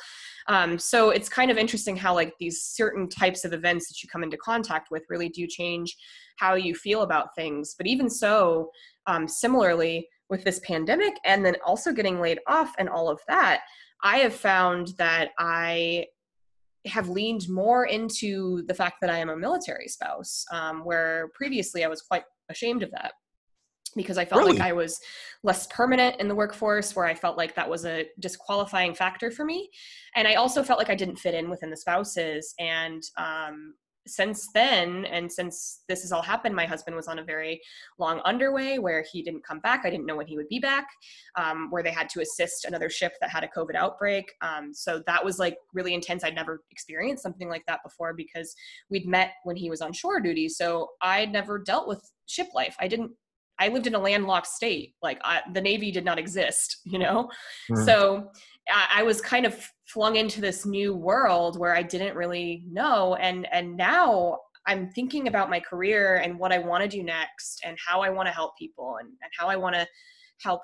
[0.46, 4.08] Um, so it's kind of interesting how like these certain types of events that you
[4.08, 5.96] come into contact with really do change
[6.36, 7.74] how you feel about things.
[7.76, 8.70] But even so,
[9.06, 13.62] um, similarly with this pandemic and then also getting laid off and all of that,
[14.02, 16.06] I have found that I
[16.86, 21.84] have leaned more into the fact that I am a military spouse, um, where previously
[21.84, 23.12] I was quite ashamed of that
[23.96, 24.52] because I felt really?
[24.52, 25.00] like I was
[25.42, 29.44] less permanent in the workforce, where I felt like that was a disqualifying factor for
[29.44, 29.70] me.
[30.16, 32.54] And I also felt like I didn't fit in within the spouses.
[32.58, 33.74] And um,
[34.08, 37.60] since then and since this has all happened my husband was on a very
[37.98, 40.88] long underway where he didn't come back i didn't know when he would be back
[41.36, 45.02] um, where they had to assist another ship that had a covid outbreak um, so
[45.06, 48.54] that was like really intense i'd never experienced something like that before because
[48.90, 52.76] we'd met when he was on shore duty so i'd never dealt with ship life
[52.80, 53.10] i didn't
[53.58, 54.94] I lived in a landlocked state.
[55.02, 57.30] Like I, the Navy did not exist, you know?
[57.70, 57.84] Mm.
[57.84, 58.30] So
[58.68, 63.16] I, I was kind of flung into this new world where I didn't really know.
[63.16, 67.62] And, and now I'm thinking about my career and what I want to do next
[67.64, 69.86] and how I want to help people and, and how I want to
[70.42, 70.60] help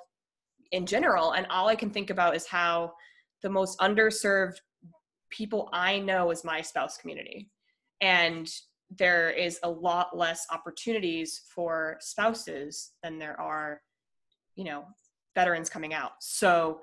[0.72, 1.32] in general.
[1.32, 2.92] And all I can think about is how
[3.42, 4.56] the most underserved
[5.30, 7.50] people I know is my spouse community.
[8.00, 8.48] And
[8.98, 13.80] there is a lot less opportunities for spouses than there are,
[14.56, 14.84] you know,
[15.34, 16.12] veterans coming out.
[16.20, 16.80] So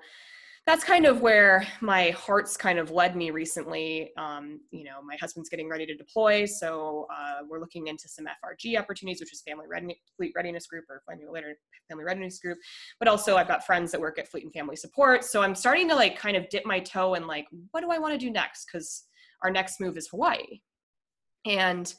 [0.64, 4.12] that's kind of where my heart's kind of led me recently.
[4.16, 8.26] Um, you know, my husband's getting ready to deploy, so uh, we're looking into some
[8.26, 12.58] FRG opportunities, which is Family Readiness, Fleet Readiness Group or Family Readiness Group.
[13.00, 15.88] But also, I've got friends that work at Fleet and Family Support, so I'm starting
[15.88, 18.30] to like kind of dip my toe in like, what do I want to do
[18.30, 18.66] next?
[18.72, 19.06] Because
[19.42, 20.60] our next move is Hawaii,
[21.44, 21.92] and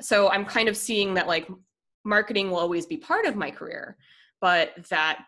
[0.00, 1.48] so I'm kind of seeing that like
[2.04, 3.96] marketing will always be part of my career,
[4.40, 5.24] but that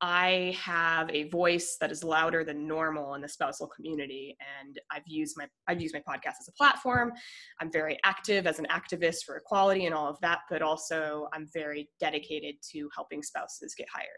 [0.00, 5.06] I have a voice that is louder than normal in the spousal community, and I've
[5.06, 7.12] used my I've used my podcast as a platform.
[7.60, 11.48] I'm very active as an activist for equality and all of that, but also I'm
[11.54, 14.08] very dedicated to helping spouses get hired.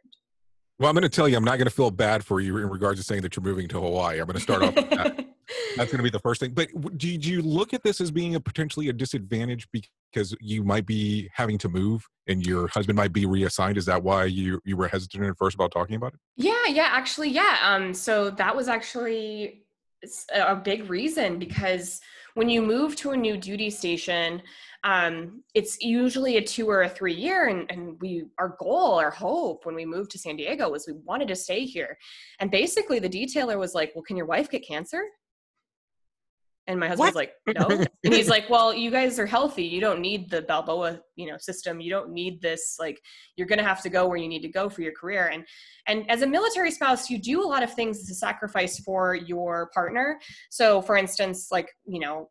[0.79, 2.69] Well, I'm going to tell you, I'm not going to feel bad for you in
[2.69, 4.21] regards to saying that you're moving to Hawaii.
[4.21, 5.27] I'm going to start off with that.
[5.77, 6.51] That's going to be the first thing.
[6.53, 10.65] But do, do you look at this as being a potentially a disadvantage because you
[10.65, 13.79] might be having to move and your husband might be reassigned?
[13.79, 16.21] Is that why you you were hesitant at first about talking about it?
[16.37, 17.57] Yeah, yeah, actually, yeah.
[17.63, 19.63] Um, so that was actually
[20.35, 22.01] a big reason because
[22.35, 24.43] when you move to a new duty station,
[24.85, 29.11] um, it's usually a two or a three year and, and we our goal our
[29.11, 31.97] hope when we moved to san diego was we wanted to stay here.
[32.41, 35.03] And basically the detailer was like well can your wife get cancer
[36.69, 37.29] and my husband's what?
[37.47, 37.87] like, no.
[38.05, 39.65] and he's like, well, you guys are healthy.
[39.65, 41.81] You don't need the Balboa, you know, system.
[41.81, 42.77] You don't need this.
[42.81, 43.01] Like,
[43.37, 45.29] you're going to have to go where you need to go for your career.
[45.29, 45.45] And,
[45.87, 49.71] and as a military spouse, you do a lot of things to sacrifice for your
[49.73, 50.19] partner.
[50.51, 52.31] So for instance, like, you know,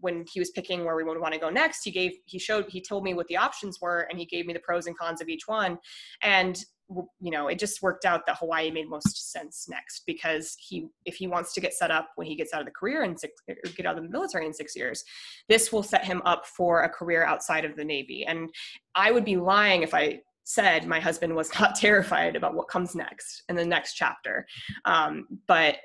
[0.00, 2.66] when he was picking where we would want to go next, he gave, he showed,
[2.68, 5.20] he told me what the options were and he gave me the pros and cons
[5.20, 5.78] of each one.
[6.22, 6.56] And
[7.20, 11.16] you know it just worked out that hawaii made most sense next because he if
[11.16, 13.34] he wants to get set up when he gets out of the career and six
[13.76, 15.02] get out of the military in six years
[15.48, 18.24] this will set him up for a career outside of the navy.
[18.26, 18.50] And
[18.94, 22.94] i would be lying if i said my husband was not terrified about what comes
[22.94, 24.46] next in the next chapter.
[24.84, 25.76] Um, but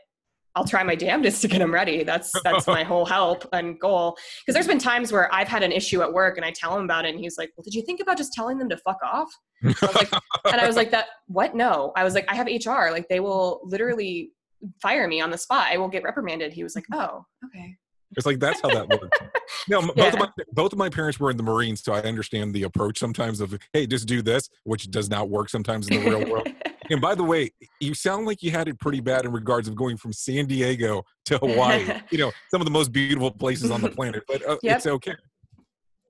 [0.56, 2.04] I'll try my damnedest to get him ready.
[2.04, 4.18] That's that's my whole help and goal.
[4.42, 6.84] Because there's been times where I've had an issue at work and I tell him
[6.84, 8.98] about it, and he's like, "Well, did you think about just telling them to fuck
[9.04, 9.32] off?"
[9.64, 10.12] I like,
[10.52, 11.56] and I was like, "That what?
[11.56, 12.92] No." I was like, "I have HR.
[12.92, 14.32] Like, they will literally
[14.82, 15.68] fire me on the spot.
[15.72, 17.78] I will get reprimanded." He was like, "Oh, okay."
[18.18, 19.18] It's like that's how that works.
[19.70, 22.54] no, both of my both of my parents were in the Marines, so I understand
[22.54, 26.10] the approach sometimes of hey, just do this, which does not work sometimes in the
[26.10, 26.48] real world.
[26.90, 29.76] And by the way, you sound like you had it pretty bad in regards of
[29.76, 32.02] going from San Diego to Hawaii.
[32.12, 34.78] you know, some of the most beautiful places on the planet, but uh, yep.
[34.78, 35.16] it's okay.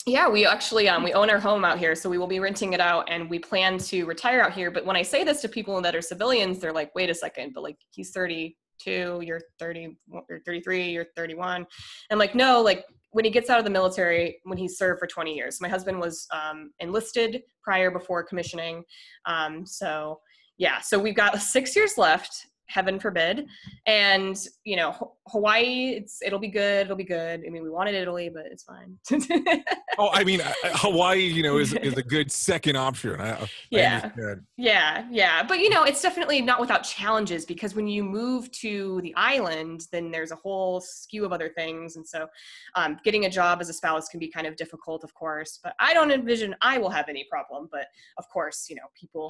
[0.08, 2.74] Yeah, we actually um, we own our home out here, so we will be renting
[2.74, 4.72] it out, and we plan to retire out here.
[4.72, 7.54] But when I say this to people that are civilians, they're like, "Wait a second,
[7.54, 9.96] but like he's 32, you're 30,
[10.28, 11.68] you're 33, you're 31."
[12.10, 15.08] I'm like, "No, like when he gets out of the military, when he served for
[15.08, 15.60] 20 years.
[15.62, 18.84] My husband was um, enlisted prior before commissioning,
[19.26, 20.20] um, so
[20.62, 22.46] yeah, so we've got six years left.
[22.68, 23.48] Heaven forbid,
[23.88, 25.96] and you know Hawaii.
[25.98, 26.86] It's it'll be good.
[26.86, 27.44] It'll be good.
[27.46, 28.98] I mean, we wanted Italy, but it's fine.
[29.98, 31.20] oh, I mean, uh, uh, Hawaii.
[31.20, 33.20] You know, is is a good second option.
[33.20, 35.44] I, yeah, I yeah, yeah.
[35.44, 39.88] But you know, it's definitely not without challenges because when you move to the island,
[39.92, 42.28] then there's a whole skew of other things, and so
[42.76, 45.60] um, getting a job as a spouse can be kind of difficult, of course.
[45.62, 47.68] But I don't envision I will have any problem.
[47.70, 49.30] But of course, you know, people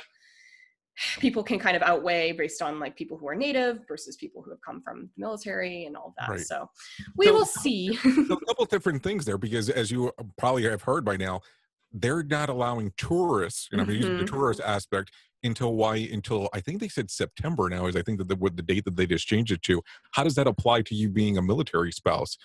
[1.20, 4.52] people can kind of outweigh based on like people who are native versus people who
[4.52, 6.30] have come from the military and all of that.
[6.30, 6.40] Right.
[6.40, 6.70] So
[7.18, 7.98] we so, will see.
[8.06, 11.42] a couple different things there because as you probably have heard by now,
[11.94, 13.96] they're not allowing tourists, and I'm mm-hmm.
[13.96, 15.12] using the tourist aspect
[15.44, 18.56] until why until I think they said September now is I think that the, with
[18.56, 19.82] the date that they just changed it to.
[20.12, 22.38] How does that apply to you being a military spouse?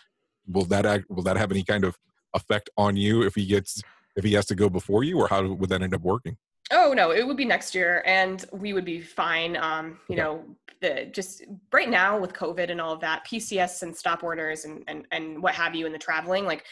[0.48, 1.96] Will that act, will that have any kind of
[2.34, 3.82] effect on you if he gets
[4.16, 6.36] if he has to go before you, or how would that end up working?
[6.72, 9.56] Oh no, it would be next year, and we would be fine.
[9.56, 10.44] Um, you know,
[10.80, 14.82] the just right now with COVID and all of that, PCS and stop orders and
[14.88, 16.64] and and what have you in the traveling, like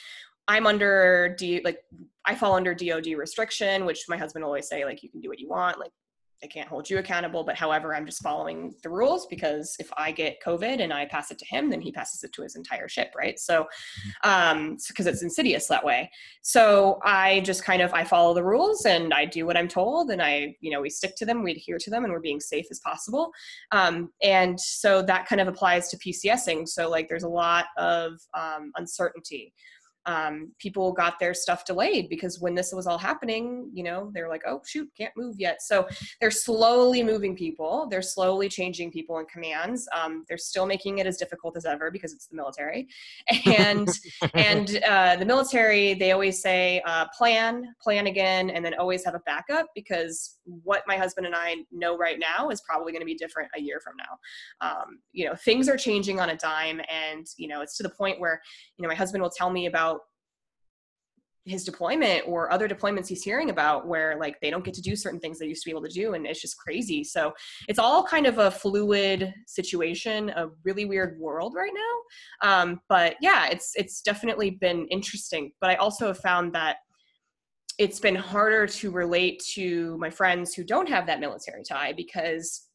[0.48, 1.78] I'm under D like
[2.24, 5.28] I fall under DoD restriction, which my husband will always say like you can do
[5.28, 5.92] what you want, like
[6.42, 10.12] I can't hold you accountable, but however, I'm just following the rules because if I
[10.12, 12.88] get COVID and I pass it to him, then he passes it to his entire
[12.88, 13.38] ship, right?
[13.38, 13.62] So,
[14.25, 14.31] mm-hmm.
[14.31, 16.11] um, because it's insidious that way.
[16.42, 20.11] So I just kind of I follow the rules and I do what I'm told,
[20.11, 22.40] and I, you know, we stick to them, we adhere to them, and we're being
[22.40, 23.31] safe as possible.
[23.73, 26.68] Um, and so that kind of applies to PCSing.
[26.68, 29.53] So like, there's a lot of um, uncertainty
[30.07, 34.29] um, people got their stuff delayed because when this was all happening, you know, they're
[34.29, 35.62] like, oh, shoot, can't move yet.
[35.62, 35.87] So
[36.21, 37.87] they're slowly moving people.
[37.90, 39.88] They're slowly changing people in commands.
[39.95, 42.88] Um, they're still making it as difficult as ever because it's the military.
[43.55, 43.88] And,
[44.35, 49.14] and uh, the military, they always say, uh, plan, plan again, and then always have
[49.14, 53.07] a backup because what my husband and I know right now is probably going to
[53.07, 54.69] be different a year from now.
[54.69, 56.81] Um, you know, things are changing on a dime.
[56.90, 58.40] And, you know, it's to the point where,
[58.77, 59.93] you know, my husband will tell me about
[61.46, 64.96] his deployment or other deployments he's hearing about where like they don't get to do
[64.96, 67.04] certain things they used to be able to do and it's just crazy.
[67.04, 67.33] So
[67.68, 72.62] it's all kind of a fluid situation a really weird world right now.
[72.62, 75.52] Um, but yeah it's it's definitely been interesting.
[75.61, 76.76] But i also have found that
[77.78, 82.68] it's been harder to relate to my friends who don't have that military tie because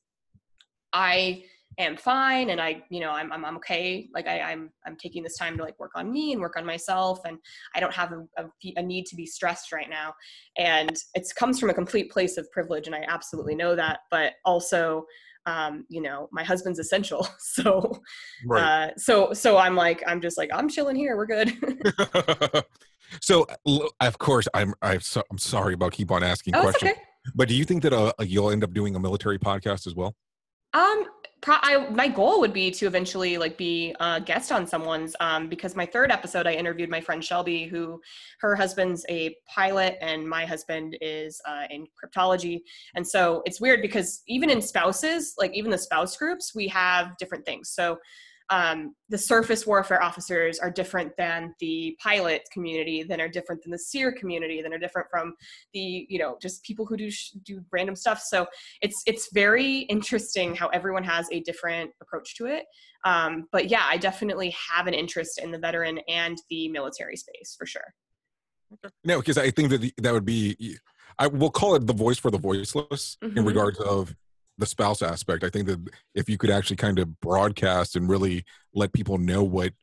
[0.91, 1.41] i
[1.83, 4.09] am fine and I, you know, I'm, I'm, I'm okay.
[4.13, 6.65] Like I, I'm, I'm taking this time to like work on me and work on
[6.65, 7.19] myself.
[7.25, 7.37] And
[7.75, 10.13] I don't have a, a, a need to be stressed right now.
[10.57, 12.87] And it comes from a complete place of privilege.
[12.87, 15.05] And I absolutely know that, but also,
[15.45, 17.27] um, you know, my husband's essential.
[17.39, 18.01] So,
[18.45, 18.89] right.
[18.89, 21.17] uh, so, so I'm like, I'm just like, I'm chilling here.
[21.17, 21.53] We're good.
[23.21, 23.45] so
[23.99, 27.01] of course I'm, I'm, so, I'm sorry about keep on asking oh, questions, okay.
[27.35, 30.15] but do you think that uh, you'll end up doing a military podcast as well?
[30.73, 31.05] Um,
[31.41, 35.47] pro- I, my goal would be to eventually like be a guest on someone's um,
[35.47, 38.01] because my third episode I interviewed my friend Shelby who
[38.39, 42.61] her husband's a pilot and my husband is uh, in cryptology.
[42.95, 47.17] And so it's weird because even in spouses like even the spouse groups we have
[47.17, 47.69] different things.
[47.69, 47.97] So
[48.49, 53.71] um, the surface warfare officers are different than the pilot community, than are different than
[53.71, 55.35] the seer community, than are different from
[55.73, 58.21] the you know just people who do sh- do random stuff.
[58.21, 58.47] So
[58.81, 62.65] it's it's very interesting how everyone has a different approach to it.
[63.05, 67.55] Um, but yeah, I definitely have an interest in the veteran and the military space
[67.57, 67.93] for sure.
[69.03, 70.77] No, because I think that the, that would be
[71.17, 73.37] I will call it the voice for the voiceless mm-hmm.
[73.37, 74.15] in regards of
[74.59, 75.43] the spouse aspect.
[75.43, 75.79] I think that
[76.13, 79.73] if you could actually kind of broadcast and really let people know what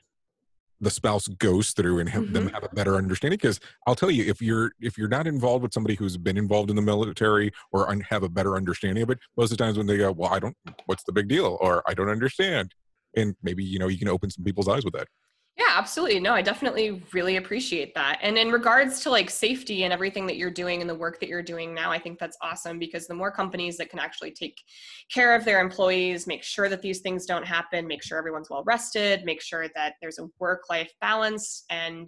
[0.81, 2.33] the spouse goes through and have mm-hmm.
[2.35, 5.63] them have a better understanding because i'll tell you if you're if you're not involved
[5.63, 9.09] with somebody who's been involved in the military or un- have a better understanding of
[9.09, 11.57] it most of the times when they go well i don't what's the big deal
[11.63, 12.75] or i don't understand
[13.17, 15.09] and maybe you know you can open some people's eyes with that
[15.59, 16.21] yeah, absolutely.
[16.21, 18.19] No, I definitely really appreciate that.
[18.21, 21.31] And in regards to like safety and everything that you're doing and the work that
[21.31, 24.59] you're doing now, I think that's awesome because the more companies that can actually take
[25.11, 28.65] care of their employees, make sure that these things don't happen, make sure everyone's well
[28.65, 32.07] rested, make sure that there's a work life balance and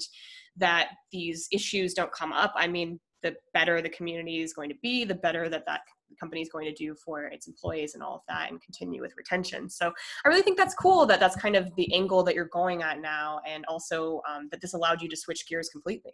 [0.58, 2.52] that these issues don't come up.
[2.54, 5.80] I mean, the better the community is going to be, the better that that
[6.18, 9.12] company is going to do for its employees and all of that and continue with
[9.16, 9.68] retention.
[9.68, 9.92] So
[10.24, 13.00] i really think that's cool that that's kind of the angle that you're going at
[13.00, 16.12] now and also um, that this allowed you to switch gears completely.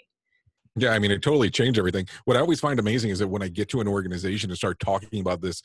[0.76, 2.08] Yeah, I mean, it totally changed everything.
[2.24, 4.80] What I always find amazing is that when I get to an organization and start
[4.80, 5.62] talking about this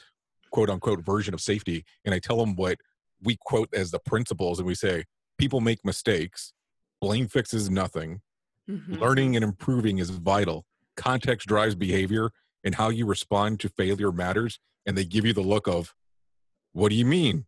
[0.52, 2.78] quote unquote version of safety, and I tell them what
[3.24, 5.06] we quote as the principles, and we say,
[5.40, 6.54] people make mistakes,
[7.02, 8.22] blame fixes nothing,
[8.70, 8.96] mm-hmm.
[8.96, 10.66] learning and improving is vital,
[10.96, 12.30] context drives behavior,
[12.64, 15.94] and how you respond to failure matters and they give you the look of
[16.74, 17.46] what do you mean?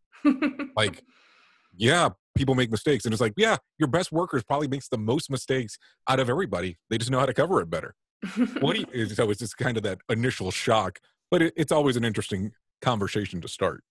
[0.76, 1.04] Like
[1.76, 5.30] yeah people make mistakes and it's like yeah your best workers probably makes the most
[5.30, 6.78] mistakes out of everybody.
[6.90, 7.96] They just know how to cover it better.
[8.60, 11.96] What do you so it's just kind of that initial shock but it, it's always
[11.96, 13.84] an interesting conversation to start.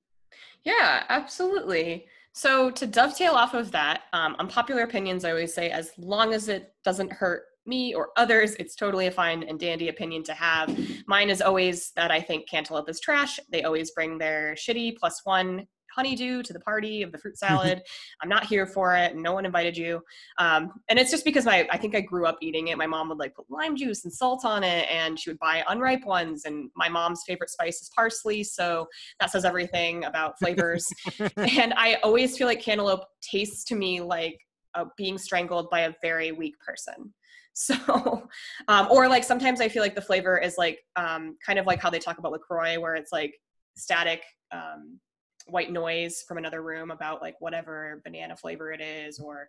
[0.64, 2.06] Yeah absolutely.
[2.32, 6.48] So to dovetail off of that um, unpopular opinions i always say as long as
[6.48, 8.54] it doesn't hurt me or others.
[8.56, 10.78] It's totally a fine and dandy opinion to have.
[11.06, 13.40] Mine is always that I think cantaloupe is trash.
[13.50, 17.82] They always bring their shitty plus one honeydew to the party of the fruit salad.
[18.22, 19.16] I'm not here for it.
[19.16, 20.02] No one invited you.
[20.38, 22.78] Um, and it's just because my I think I grew up eating it.
[22.78, 25.64] My mom would like put lime juice and salt on it, and she would buy
[25.68, 26.44] unripe ones.
[26.44, 28.86] And my mom's favorite spice is parsley, so
[29.20, 30.86] that says everything about flavors.
[31.36, 34.38] and I always feel like cantaloupe tastes to me like
[34.74, 37.12] uh, being strangled by a very weak person.
[37.60, 38.28] So,
[38.68, 41.80] um, or like sometimes I feel like the flavor is like um, kind of like
[41.80, 43.34] how they talk about LaCroix, where it's like
[43.76, 44.22] static
[44.52, 44.98] um,
[45.46, 49.48] white noise from another room about like whatever banana flavor it is or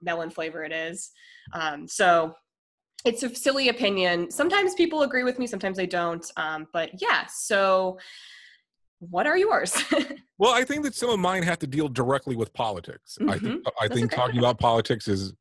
[0.00, 1.10] melon flavor it is.
[1.52, 2.34] Um, so,
[3.04, 4.30] it's a silly opinion.
[4.30, 6.30] Sometimes people agree with me, sometimes they don't.
[6.36, 7.98] Um, but yeah, so
[9.00, 9.82] what are yours?
[10.38, 13.16] well, I think that some of mine have to deal directly with politics.
[13.20, 13.30] Mm-hmm.
[13.30, 14.16] I think I think okay.
[14.16, 15.32] talking about politics is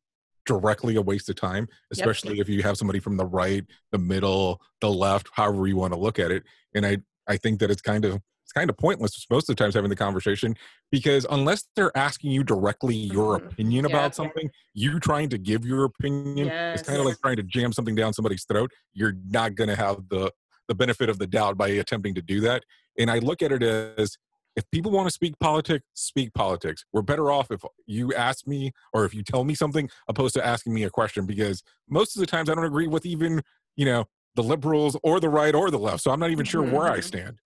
[0.50, 2.48] directly a waste of time, especially yep.
[2.48, 6.00] if you have somebody from the right, the middle, the left, however you want to
[6.00, 6.44] look at it.
[6.74, 6.98] And I
[7.28, 9.92] I think that it's kind of it's kind of pointless most of the times having
[9.92, 10.56] the conversation
[10.92, 13.48] because unless they're asking you directly your mm-hmm.
[13.48, 16.80] opinion yeah, about something, you trying to give your opinion yes.
[16.80, 18.72] it's kind of like trying to jam something down somebody's throat.
[18.94, 20.32] You're not going to have the
[20.68, 22.64] the benefit of the doubt by attempting to do that.
[22.98, 24.18] And I look at it as
[24.60, 26.84] if people want to speak politics, speak politics.
[26.92, 30.46] We're better off if you ask me or if you tell me something opposed to
[30.46, 33.42] asking me a question because most of the times I don't agree with even,
[33.78, 34.04] you know,
[34.36, 36.04] the liberals or the right or the left.
[36.04, 36.76] So I'm not even sure mm-hmm.
[36.76, 37.40] where I stand.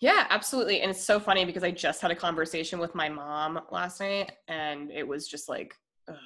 [0.00, 0.82] Yeah, absolutely.
[0.82, 4.32] And it's so funny because I just had a conversation with my mom last night
[4.48, 5.74] and it was just like,
[6.08, 6.16] ugh.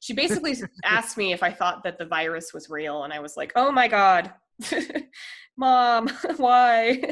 [0.00, 0.54] she basically
[0.84, 3.04] asked me if I thought that the virus was real.
[3.04, 4.32] And I was like, oh my God,
[5.56, 7.02] mom, why?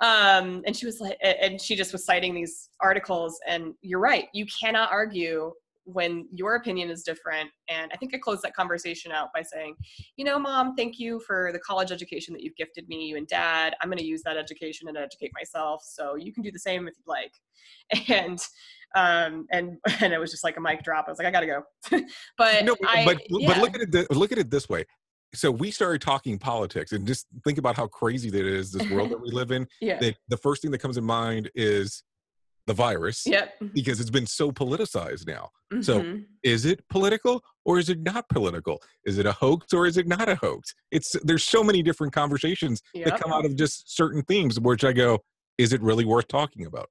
[0.00, 3.38] Um, and she was like, and she just was citing these articles.
[3.46, 5.52] And you're right, you cannot argue
[5.84, 7.48] when your opinion is different.
[7.68, 9.76] And I think I closed that conversation out by saying,
[10.16, 13.26] you know, mom, thank you for the college education that you've gifted me, you and
[13.28, 13.74] dad.
[13.80, 15.84] I'm going to use that education and educate myself.
[15.86, 17.32] So you can do the same if you'd like.
[18.08, 18.40] And,
[18.96, 21.04] um, and, and it was just like a mic drop.
[21.06, 21.62] I was like, I gotta go.
[22.38, 23.48] but, no, but, I, but, yeah.
[23.48, 24.86] but look at it, look at it this way.
[25.36, 29.10] So we started talking politics and just think about how crazy that is, this world
[29.10, 29.66] that we live in.
[29.80, 29.98] yeah.
[29.98, 32.02] That the first thing that comes in mind is
[32.66, 33.54] the virus yep.
[33.74, 35.50] because it's been so politicized now.
[35.72, 35.82] Mm-hmm.
[35.82, 38.82] So is it political or is it not political?
[39.04, 40.74] Is it a hoax or is it not a hoax?
[40.90, 43.06] It's there's so many different conversations yep.
[43.06, 45.20] that come out of just certain themes which I go,
[45.58, 46.90] is it really worth talking about?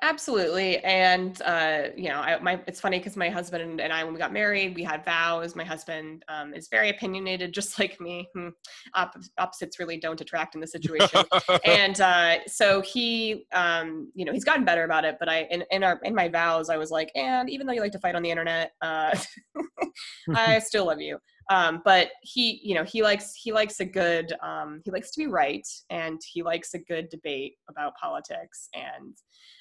[0.00, 0.78] Absolutely.
[0.84, 4.18] And, uh, you know, I, my, it's funny because my husband and I, when we
[4.18, 5.56] got married, we had vows.
[5.56, 8.28] My husband um, is very opinionated, just like me.
[8.34, 8.48] Hmm.
[8.94, 11.24] Op- opposites really don't attract in this situation.
[11.64, 15.16] and uh, so he, um, you know, he's gotten better about it.
[15.18, 17.80] But I, in, in, our, in my vows, I was like, and even though you
[17.80, 19.18] like to fight on the internet, uh,
[20.34, 21.18] I still love you
[21.50, 25.18] um, but he you know he likes he likes a good um, he likes to
[25.18, 28.68] be right and he likes a good debate about politics.
[28.74, 29.16] And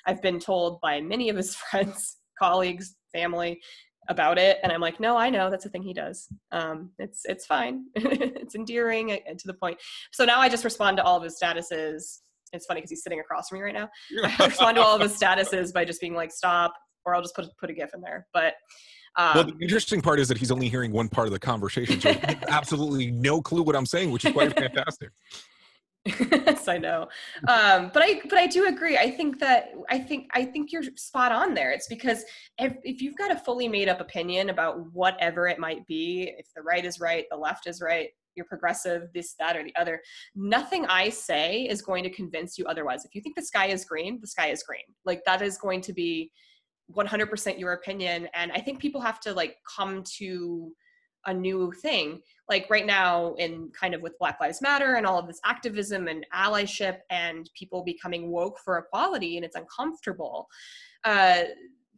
[0.05, 3.61] i've been told by many of his friends colleagues family
[4.09, 4.57] about it.
[4.63, 5.49] And i'm like no i know.
[5.49, 6.27] That's a thing he does.
[6.51, 7.85] Um, it's it's fine.
[7.95, 9.77] It's endearing and to the point.
[10.11, 12.19] So now i just respond to all of his statuses.
[12.53, 13.89] It's funny because he's sitting across from me right now.
[14.23, 16.73] I respond to all of his statuses by just being like stop
[17.05, 18.27] or i'll just put put a gif in there.
[18.33, 18.55] But
[19.18, 21.99] um, well, the interesting part is that he's only hearing one part of the conversation,
[21.99, 22.09] so
[22.47, 25.09] absolutely no clue what I'm saying, which is quite fantastic.
[26.05, 27.07] yes, I know,
[27.49, 28.97] um, but I but I do agree.
[28.97, 31.72] I think that I think I think you're spot on there.
[31.72, 32.24] It's because
[32.59, 36.47] if if you've got a fully made up opinion about whatever it might be, if
[36.55, 39.99] the right is right, the left is right, you're progressive, this, that, or the other.
[40.36, 43.03] Nothing I say is going to convince you otherwise.
[43.03, 44.86] If you think the sky is green, the sky is green.
[45.03, 46.32] Like that is going to be
[46.95, 50.71] 100% your opinion and i think people have to like come to
[51.27, 52.21] a new thing.
[52.49, 56.07] Like right now in kind of with black lives matter and all of this activism
[56.07, 60.47] and allyship and people becoming woke for equality and it's uncomfortable
[61.03, 61.43] uh,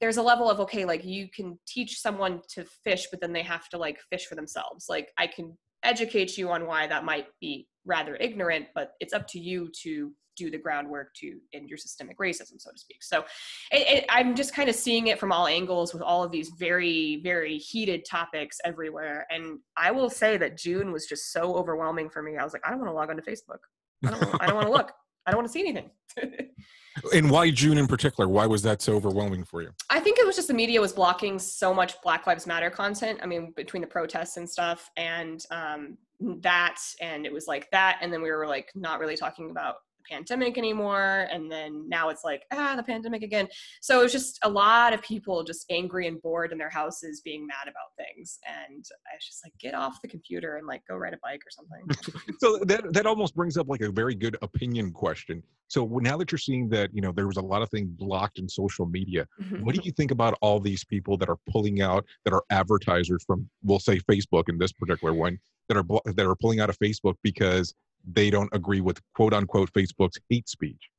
[0.01, 3.43] there's a level of okay like you can teach someone to fish but then they
[3.43, 4.87] have to like fish for themselves.
[4.89, 9.27] Like i can educate you on why that might be rather ignorant but it's up
[9.27, 13.03] to you to do the groundwork to end your systemic racism, so to speak.
[13.03, 13.25] So
[13.71, 16.49] it, it, I'm just kind of seeing it from all angles with all of these
[16.57, 19.27] very, very heated topics everywhere.
[19.29, 22.37] And I will say that June was just so overwhelming for me.
[22.37, 23.59] I was like, I don't want to log onto Facebook.
[24.05, 24.91] I don't, I don't want to look.
[25.29, 25.91] I don't want to see anything.
[27.13, 28.27] and why June in particular?
[28.27, 29.69] Why was that so overwhelming for you?
[29.91, 33.19] I think it was just the media was blocking so much Black Lives Matter content.
[33.21, 37.99] I mean, between the protests and stuff, and um, that, and it was like that,
[38.01, 39.75] and then we were like not really talking about
[40.09, 43.47] pandemic anymore and then now it's like ah the pandemic again.
[43.81, 47.47] So it's just a lot of people just angry and bored in their houses being
[47.47, 50.95] mad about things and i was just like get off the computer and like go
[50.95, 52.23] ride a bike or something.
[52.39, 55.43] So that that almost brings up like a very good opinion question.
[55.67, 58.39] So now that you're seeing that you know there was a lot of things blocked
[58.39, 59.63] in social media mm-hmm.
[59.63, 63.23] what do you think about all these people that are pulling out that are advertisers
[63.23, 66.77] from we'll say facebook in this particular one that are that are pulling out of
[66.79, 67.73] facebook because
[68.05, 70.89] they don't agree with quote unquote Facebook's hate speech?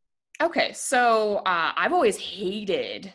[0.43, 3.13] Okay, so uh, I've always hated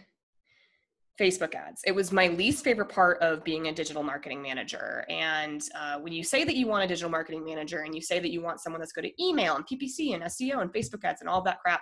[1.19, 1.81] Facebook ads.
[1.85, 5.05] It was my least favorite part of being a digital marketing manager.
[5.09, 8.19] And uh, when you say that you want a digital marketing manager and you say
[8.19, 11.21] that you want someone that's good at email and PPC and SEO and Facebook ads
[11.21, 11.81] and all that crap,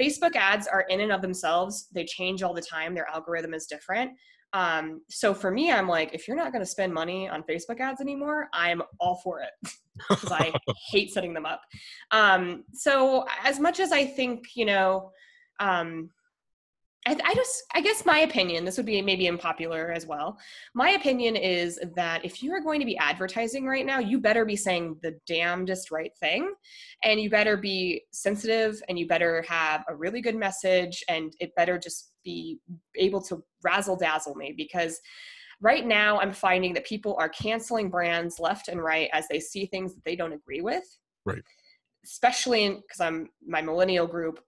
[0.00, 2.94] Facebook ads are in and of themselves, they change all the time.
[2.94, 4.12] Their algorithm is different.
[4.52, 7.80] Um, so for me, I'm like, if you're not going to spend money on Facebook
[7.80, 9.50] ads anymore, I'm all for it
[10.08, 10.52] because I
[10.90, 11.62] hate setting them up.
[12.10, 15.10] Um, so as much as I think, you know,
[15.60, 16.10] um,
[17.06, 20.38] I, I, just, I guess my opinion, this would be maybe unpopular as well.
[20.74, 24.44] My opinion is that if you are going to be advertising right now, you better
[24.44, 26.52] be saying the damnedest right thing
[27.02, 31.54] and you better be sensitive and you better have a really good message and it
[31.56, 32.60] better just be
[32.96, 35.00] able to razzle dazzle me because
[35.60, 39.66] right now I'm finding that people are canceling brands left and right as they see
[39.66, 40.84] things that they don't agree with.
[41.24, 41.42] Right.
[42.04, 44.38] Especially because I'm my millennial group,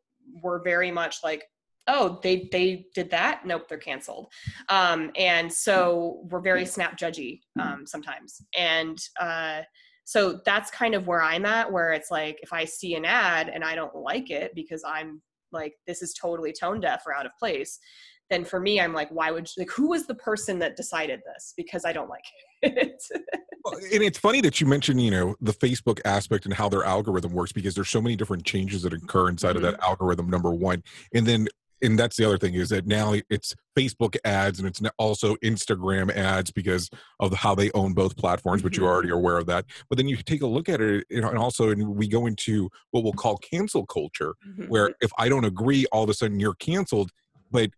[0.41, 1.45] we're very much like
[1.87, 3.47] oh they they did that?
[3.47, 4.29] Nope they're canceled.
[4.69, 8.41] Um, and so we're very snap judgy um, sometimes.
[8.57, 9.63] And uh,
[10.05, 13.49] so that's kind of where i'm at where it's like if i see an ad
[13.49, 15.21] and i don't like it because i'm
[15.51, 17.79] like this is totally tone deaf or out of place
[18.31, 21.21] then for me i'm like why would you, like who was the person that decided
[21.25, 21.55] this?
[21.57, 22.25] Because i don't like
[22.63, 23.03] it.
[23.67, 26.85] Well, and it's funny that you mentioned you know the facebook aspect and how their
[26.85, 29.65] algorithm works because there's so many different changes that occur inside mm-hmm.
[29.65, 30.83] of that algorithm number one.
[31.15, 31.49] And then
[31.85, 36.11] and that's the other thing is that now it's Facebook ads and it's also Instagram
[36.15, 36.89] ads because
[37.21, 39.19] of how they own both platforms, but you already are mm-hmm.
[39.19, 39.67] aware of that.
[39.89, 43.05] But then you take a look at it, and also and we go into what
[43.05, 44.35] we'll call cancel culture,
[44.69, 45.05] where mm-hmm.
[45.05, 47.11] if I don't agree, all of a sudden you're canceled.
[47.51, 47.71] But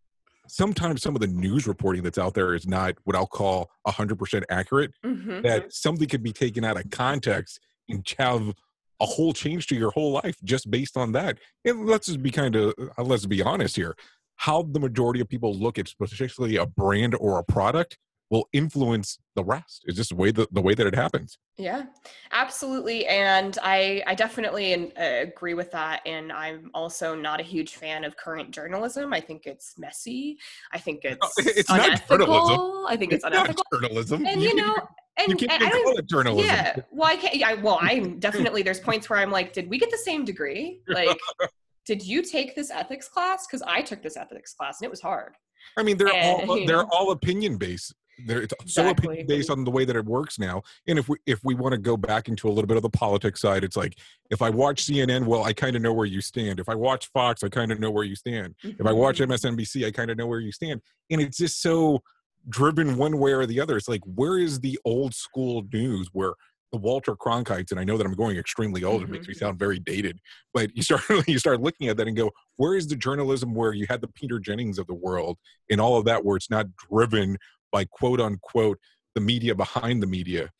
[0.48, 4.44] sometimes some of the news reporting that's out there is not what I'll call 100%
[4.48, 4.92] accurate.
[5.04, 5.42] Mm-hmm.
[5.42, 8.54] That something could be taken out of context and have
[9.00, 11.38] a whole change to your whole life just based on that.
[11.64, 13.96] And let's just be kind of uh, let's be honest here.
[14.36, 17.98] How the majority of people look at particularly a brand or a product
[18.30, 19.82] will influence the rest.
[19.84, 21.38] It's just the way that the way that it happens.
[21.56, 21.84] Yeah,
[22.32, 26.00] absolutely, and I I definitely uh, agree with that.
[26.06, 29.12] And I'm also not a huge fan of current journalism.
[29.12, 30.38] I think it's messy.
[30.72, 32.86] I think it's, it's unethical.
[32.88, 33.64] I think it's, it's unethical.
[33.72, 34.74] journalism, and you know.
[35.18, 36.46] And, you can't and call it journalism.
[36.46, 36.76] Yeah.
[36.90, 37.36] Well, I can't.
[37.36, 37.54] Yeah.
[37.54, 38.62] Well, I'm definitely.
[38.62, 40.80] There's points where I'm like, did we get the same degree?
[40.88, 41.18] Like,
[41.86, 43.46] did you take this ethics class?
[43.46, 45.34] Because I took this ethics class and it was hard.
[45.76, 47.94] I mean, they're and, all they're all opinion based.
[48.24, 49.02] They're it's exactly.
[49.04, 50.62] so opinion based on the way that it works now.
[50.86, 52.90] And if we if we want to go back into a little bit of the
[52.90, 53.98] politics side, it's like
[54.30, 56.60] if I watch CNN, well, I kind of know where you stand.
[56.60, 58.54] If I watch Fox, I kind of know where you stand.
[58.64, 58.80] Mm-hmm.
[58.80, 59.86] If I watch MSNBC, mm-hmm.
[59.86, 60.80] I kind of know where you stand.
[61.10, 62.02] And it's just so
[62.48, 63.76] driven one way or the other.
[63.76, 66.34] It's like where is the old school news where
[66.72, 69.02] the Walter Cronkites, and I know that I'm going extremely old.
[69.02, 69.14] Mm-hmm.
[69.14, 70.18] It makes me sound very dated,
[70.52, 73.72] but you start you start looking at that and go, where is the journalism where
[73.72, 75.38] you had the Peter Jennings of the world
[75.70, 77.38] and all of that, where it's not driven
[77.72, 78.78] by quote unquote
[79.14, 80.50] the media behind the media?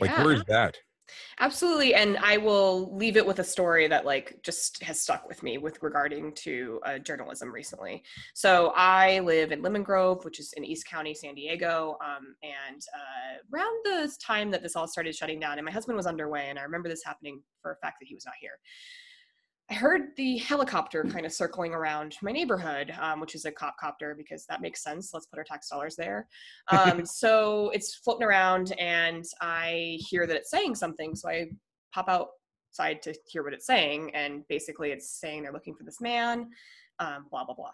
[0.00, 0.24] Like, yeah.
[0.24, 0.76] where is that?
[1.40, 1.94] Absolutely.
[1.94, 5.58] And I will leave it with a story that like just has stuck with me
[5.58, 8.02] with regarding to uh, journalism recently.
[8.34, 11.96] So I live in Lemon Grove, which is in East County, San Diego.
[12.04, 15.96] Um, and uh, around the time that this all started shutting down, and my husband
[15.96, 18.58] was underway, and I remember this happening for a fact that he was not here.
[19.78, 23.76] I heard the helicopter kind of circling around my neighborhood, um, which is a cop
[23.78, 25.14] copter because that makes sense.
[25.14, 26.26] Let's put our tax dollars there.
[26.72, 31.14] Um, so it's floating around, and I hear that it's saying something.
[31.14, 31.50] So I
[31.94, 36.00] pop outside to hear what it's saying, and basically it's saying they're looking for this
[36.00, 36.48] man,
[36.98, 37.70] um, blah blah blah.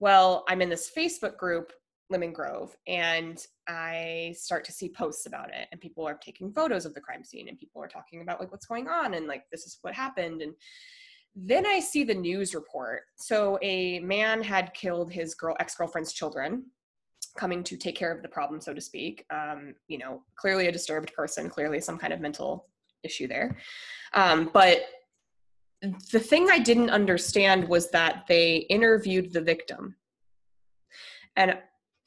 [0.00, 1.74] Well, I'm in this Facebook group,
[2.08, 6.86] Lemon Grove, and I start to see posts about it, and people are taking photos
[6.86, 9.42] of the crime scene, and people are talking about like what's going on, and like
[9.52, 10.54] this is what happened, and
[11.34, 13.02] then I see the news report.
[13.16, 16.66] So a man had killed his girl ex-girlfriend's children,
[17.36, 19.24] coming to take care of the problem, so to speak.
[19.30, 22.68] Um, you know, clearly a disturbed person, clearly some kind of mental
[23.02, 23.58] issue there.
[24.12, 24.82] Um, but
[26.12, 29.96] the thing I didn't understand was that they interviewed the victim.
[31.36, 31.58] And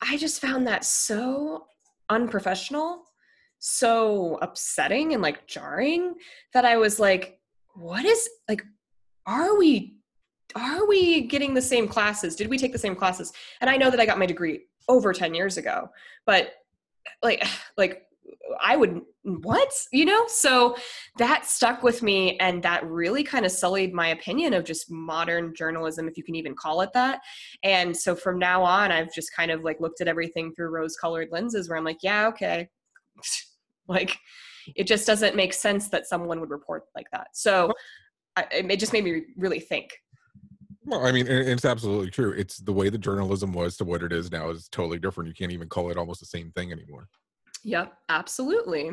[0.02, 1.66] I just found that so
[2.10, 3.04] unprofessional,
[3.60, 6.16] so upsetting and like jarring
[6.54, 7.40] that I was like,
[7.76, 8.64] what is like
[9.28, 9.94] are we
[10.56, 12.36] are we getting the same classes?
[12.36, 13.34] Did we take the same classes?
[13.62, 15.90] And i know that i got my degree over 10 years ago
[16.26, 16.52] but
[17.22, 17.46] like
[17.78, 18.04] like
[18.62, 19.74] i would what?
[19.92, 20.24] You know?
[20.28, 20.78] So
[21.18, 25.54] that stuck with me and that really kind of sullied my opinion of just modern
[25.54, 27.20] journalism if you can even call it that.
[27.62, 30.96] And so from now on i've just kind of like looked at everything through rose
[30.96, 32.70] colored lenses where i'm like yeah okay.
[33.90, 34.18] Like
[34.76, 37.28] it just doesn't make sense that someone would report like that.
[37.34, 37.72] So
[38.52, 39.92] it just made me really think.
[40.86, 42.32] Well, I mean, it's absolutely true.
[42.32, 45.28] It's the way the journalism was to what it is now is totally different.
[45.28, 47.10] You can't even call it almost the same thing anymore.
[47.64, 48.92] Yep, absolutely.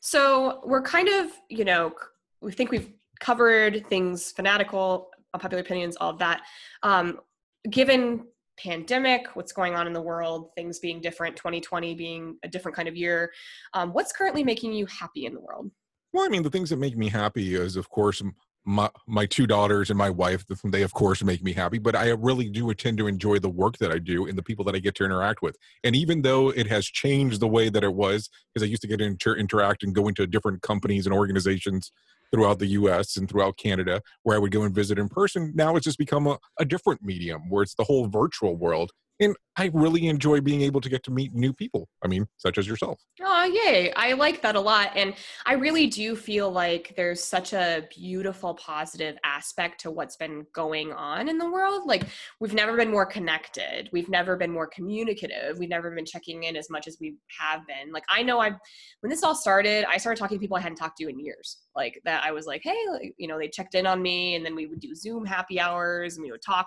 [0.00, 1.92] So we're kind of, you know,
[2.40, 2.90] we think we've
[3.20, 6.42] covered things fanatical unpopular opinions, all of that.
[6.82, 7.20] Um,
[7.68, 8.24] given
[8.56, 12.88] pandemic, what's going on in the world, things being different, 2020 being a different kind
[12.88, 13.32] of year,
[13.74, 15.70] um, what's currently making you happy in the world?
[16.12, 18.22] Well, I mean, the things that make me happy is, of course,
[18.64, 22.08] my my two daughters and my wife they of course make me happy but i
[22.10, 24.78] really do tend to enjoy the work that i do and the people that i
[24.78, 25.56] get to interact with.
[25.82, 28.88] And even though it has changed the way that it was because i used to
[28.88, 31.92] get to inter- interact and go into different companies and organizations
[32.32, 35.76] throughout the us and throughout canada where i would go and visit in person now
[35.76, 39.70] it's just become a, a different medium where it's the whole virtual world and I
[39.72, 41.88] really enjoy being able to get to meet new people.
[42.04, 43.00] I mean, such as yourself.
[43.22, 43.92] Oh, yay.
[43.92, 44.90] I like that a lot.
[44.96, 45.14] And
[45.46, 50.92] I really do feel like there's such a beautiful, positive aspect to what's been going
[50.92, 51.86] on in the world.
[51.86, 52.02] Like,
[52.40, 53.88] we've never been more connected.
[53.92, 55.58] We've never been more communicative.
[55.58, 57.92] We've never been checking in as much as we have been.
[57.92, 58.56] Like, I know I've,
[59.00, 61.58] when this all started, I started talking to people I hadn't talked to in years.
[61.76, 64.56] Like, that I was like, hey, you know, they checked in on me and then
[64.56, 66.66] we would do Zoom happy hours and we would talk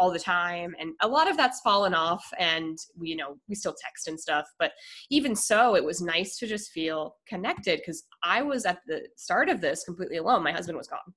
[0.00, 3.54] all the time and a lot of that's fallen off and we you know we
[3.54, 4.72] still text and stuff but
[5.10, 9.48] even so it was nice to just feel connected because i was at the start
[9.48, 10.42] of this completely alone.
[10.42, 11.14] My husband was gone.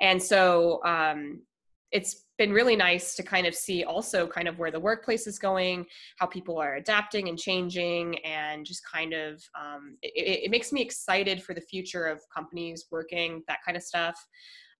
[0.00, 1.42] And so um,
[1.92, 5.38] it's been really nice to kind of see also kind of where the workplace is
[5.38, 5.84] going
[6.16, 10.80] how people are adapting and changing and just kind of um, it, it makes me
[10.80, 14.18] excited for the future of companies working that kind of stuff.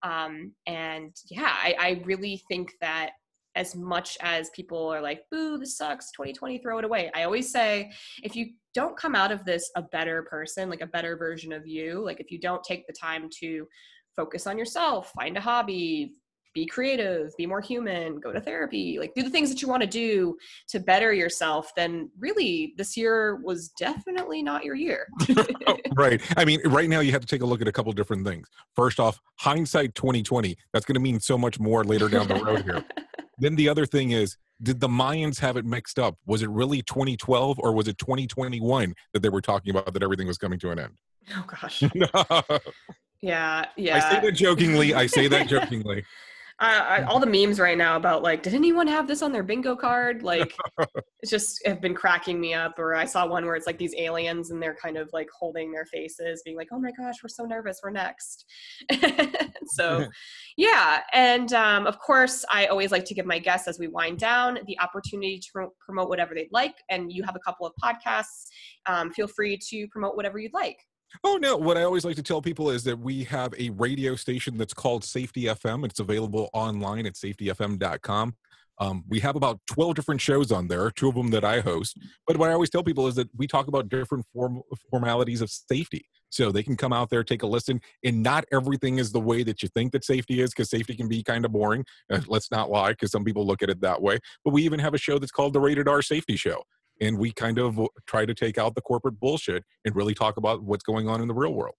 [0.02, 3.10] Um, and yeah I, I really think that
[3.54, 7.10] as much as people are like, boo, this sucks, 2020, throw it away.
[7.14, 7.90] I always say,
[8.22, 11.66] if you don't come out of this a better person, like a better version of
[11.66, 13.66] you, like if you don't take the time to
[14.16, 16.14] focus on yourself, find a hobby,
[16.52, 19.82] be creative, be more human, go to therapy, like do the things that you want
[19.82, 20.36] to do
[20.68, 25.06] to better yourself, then really this year was definitely not your year.
[25.94, 26.20] right.
[26.36, 28.48] I mean, right now you have to take a look at a couple different things.
[28.74, 32.62] First off, hindsight 2020, that's going to mean so much more later down the road
[32.62, 32.84] here.
[33.40, 36.16] then the other thing is, did the Mayans have it mixed up?
[36.26, 40.26] Was it really 2012 or was it 2021 that they were talking about that everything
[40.26, 40.98] was coming to an end?
[41.34, 41.82] Oh gosh.
[43.22, 43.96] yeah, yeah.
[43.96, 44.94] I say that jokingly.
[44.94, 46.04] I say that jokingly.
[46.62, 49.74] I, all the memes right now about like, did anyone have this on their bingo
[49.74, 50.22] card?
[50.22, 50.54] Like,
[51.22, 52.78] it's just have been cracking me up.
[52.78, 55.72] Or I saw one where it's like these aliens and they're kind of like holding
[55.72, 57.80] their faces, being like, "Oh my gosh, we're so nervous.
[57.82, 58.44] We're next."
[59.68, 60.06] so,
[60.56, 64.18] yeah, and um, of course, I always like to give my guests as we wind
[64.18, 66.74] down the opportunity to promote whatever they'd like.
[66.90, 68.46] And you have a couple of podcasts.
[68.86, 70.78] Um, feel free to promote whatever you'd like.
[71.24, 71.56] Oh no!
[71.56, 74.74] What I always like to tell people is that we have a radio station that's
[74.74, 75.84] called Safety FM.
[75.84, 78.34] It's available online at safetyfm.com.
[78.78, 81.98] Um, we have about 12 different shows on there, two of them that I host.
[82.26, 85.50] But what I always tell people is that we talk about different form, formalities of
[85.50, 86.06] safety.
[86.30, 89.42] So they can come out there, take a listen, and not everything is the way
[89.42, 91.84] that you think that safety is, because safety can be kind of boring.
[92.10, 94.18] Uh, let's not lie, because some people look at it that way.
[94.44, 96.62] But we even have a show that's called the Rated R Safety Show
[97.00, 100.62] and we kind of try to take out the corporate bullshit and really talk about
[100.62, 101.74] what's going on in the real world.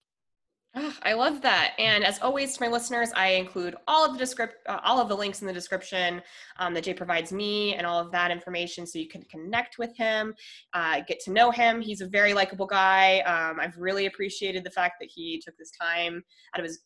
[0.73, 1.73] Oh, I love that.
[1.79, 5.09] And as always, to my listeners, I include all of the descript, uh, all of
[5.09, 6.21] the links in the description
[6.59, 9.95] um, that Jay provides me, and all of that information, so you can connect with
[9.97, 10.33] him,
[10.73, 11.81] uh, get to know him.
[11.81, 13.19] He's a very likable guy.
[13.21, 16.23] Um, I've really appreciated the fact that he took this time
[16.55, 16.79] out of his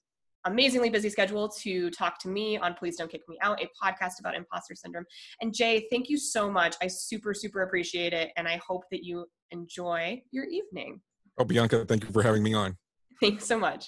[0.46, 4.20] amazingly busy schedule to talk to me on Please Don't Kick Me Out, a podcast
[4.20, 5.06] about imposter syndrome.
[5.42, 6.76] And Jay, thank you so much.
[6.82, 8.32] I super, super appreciate it.
[8.38, 11.02] And I hope that you enjoy your evening.
[11.38, 12.78] Oh, Bianca, thank you for having me on.
[13.22, 13.88] Thanks so much.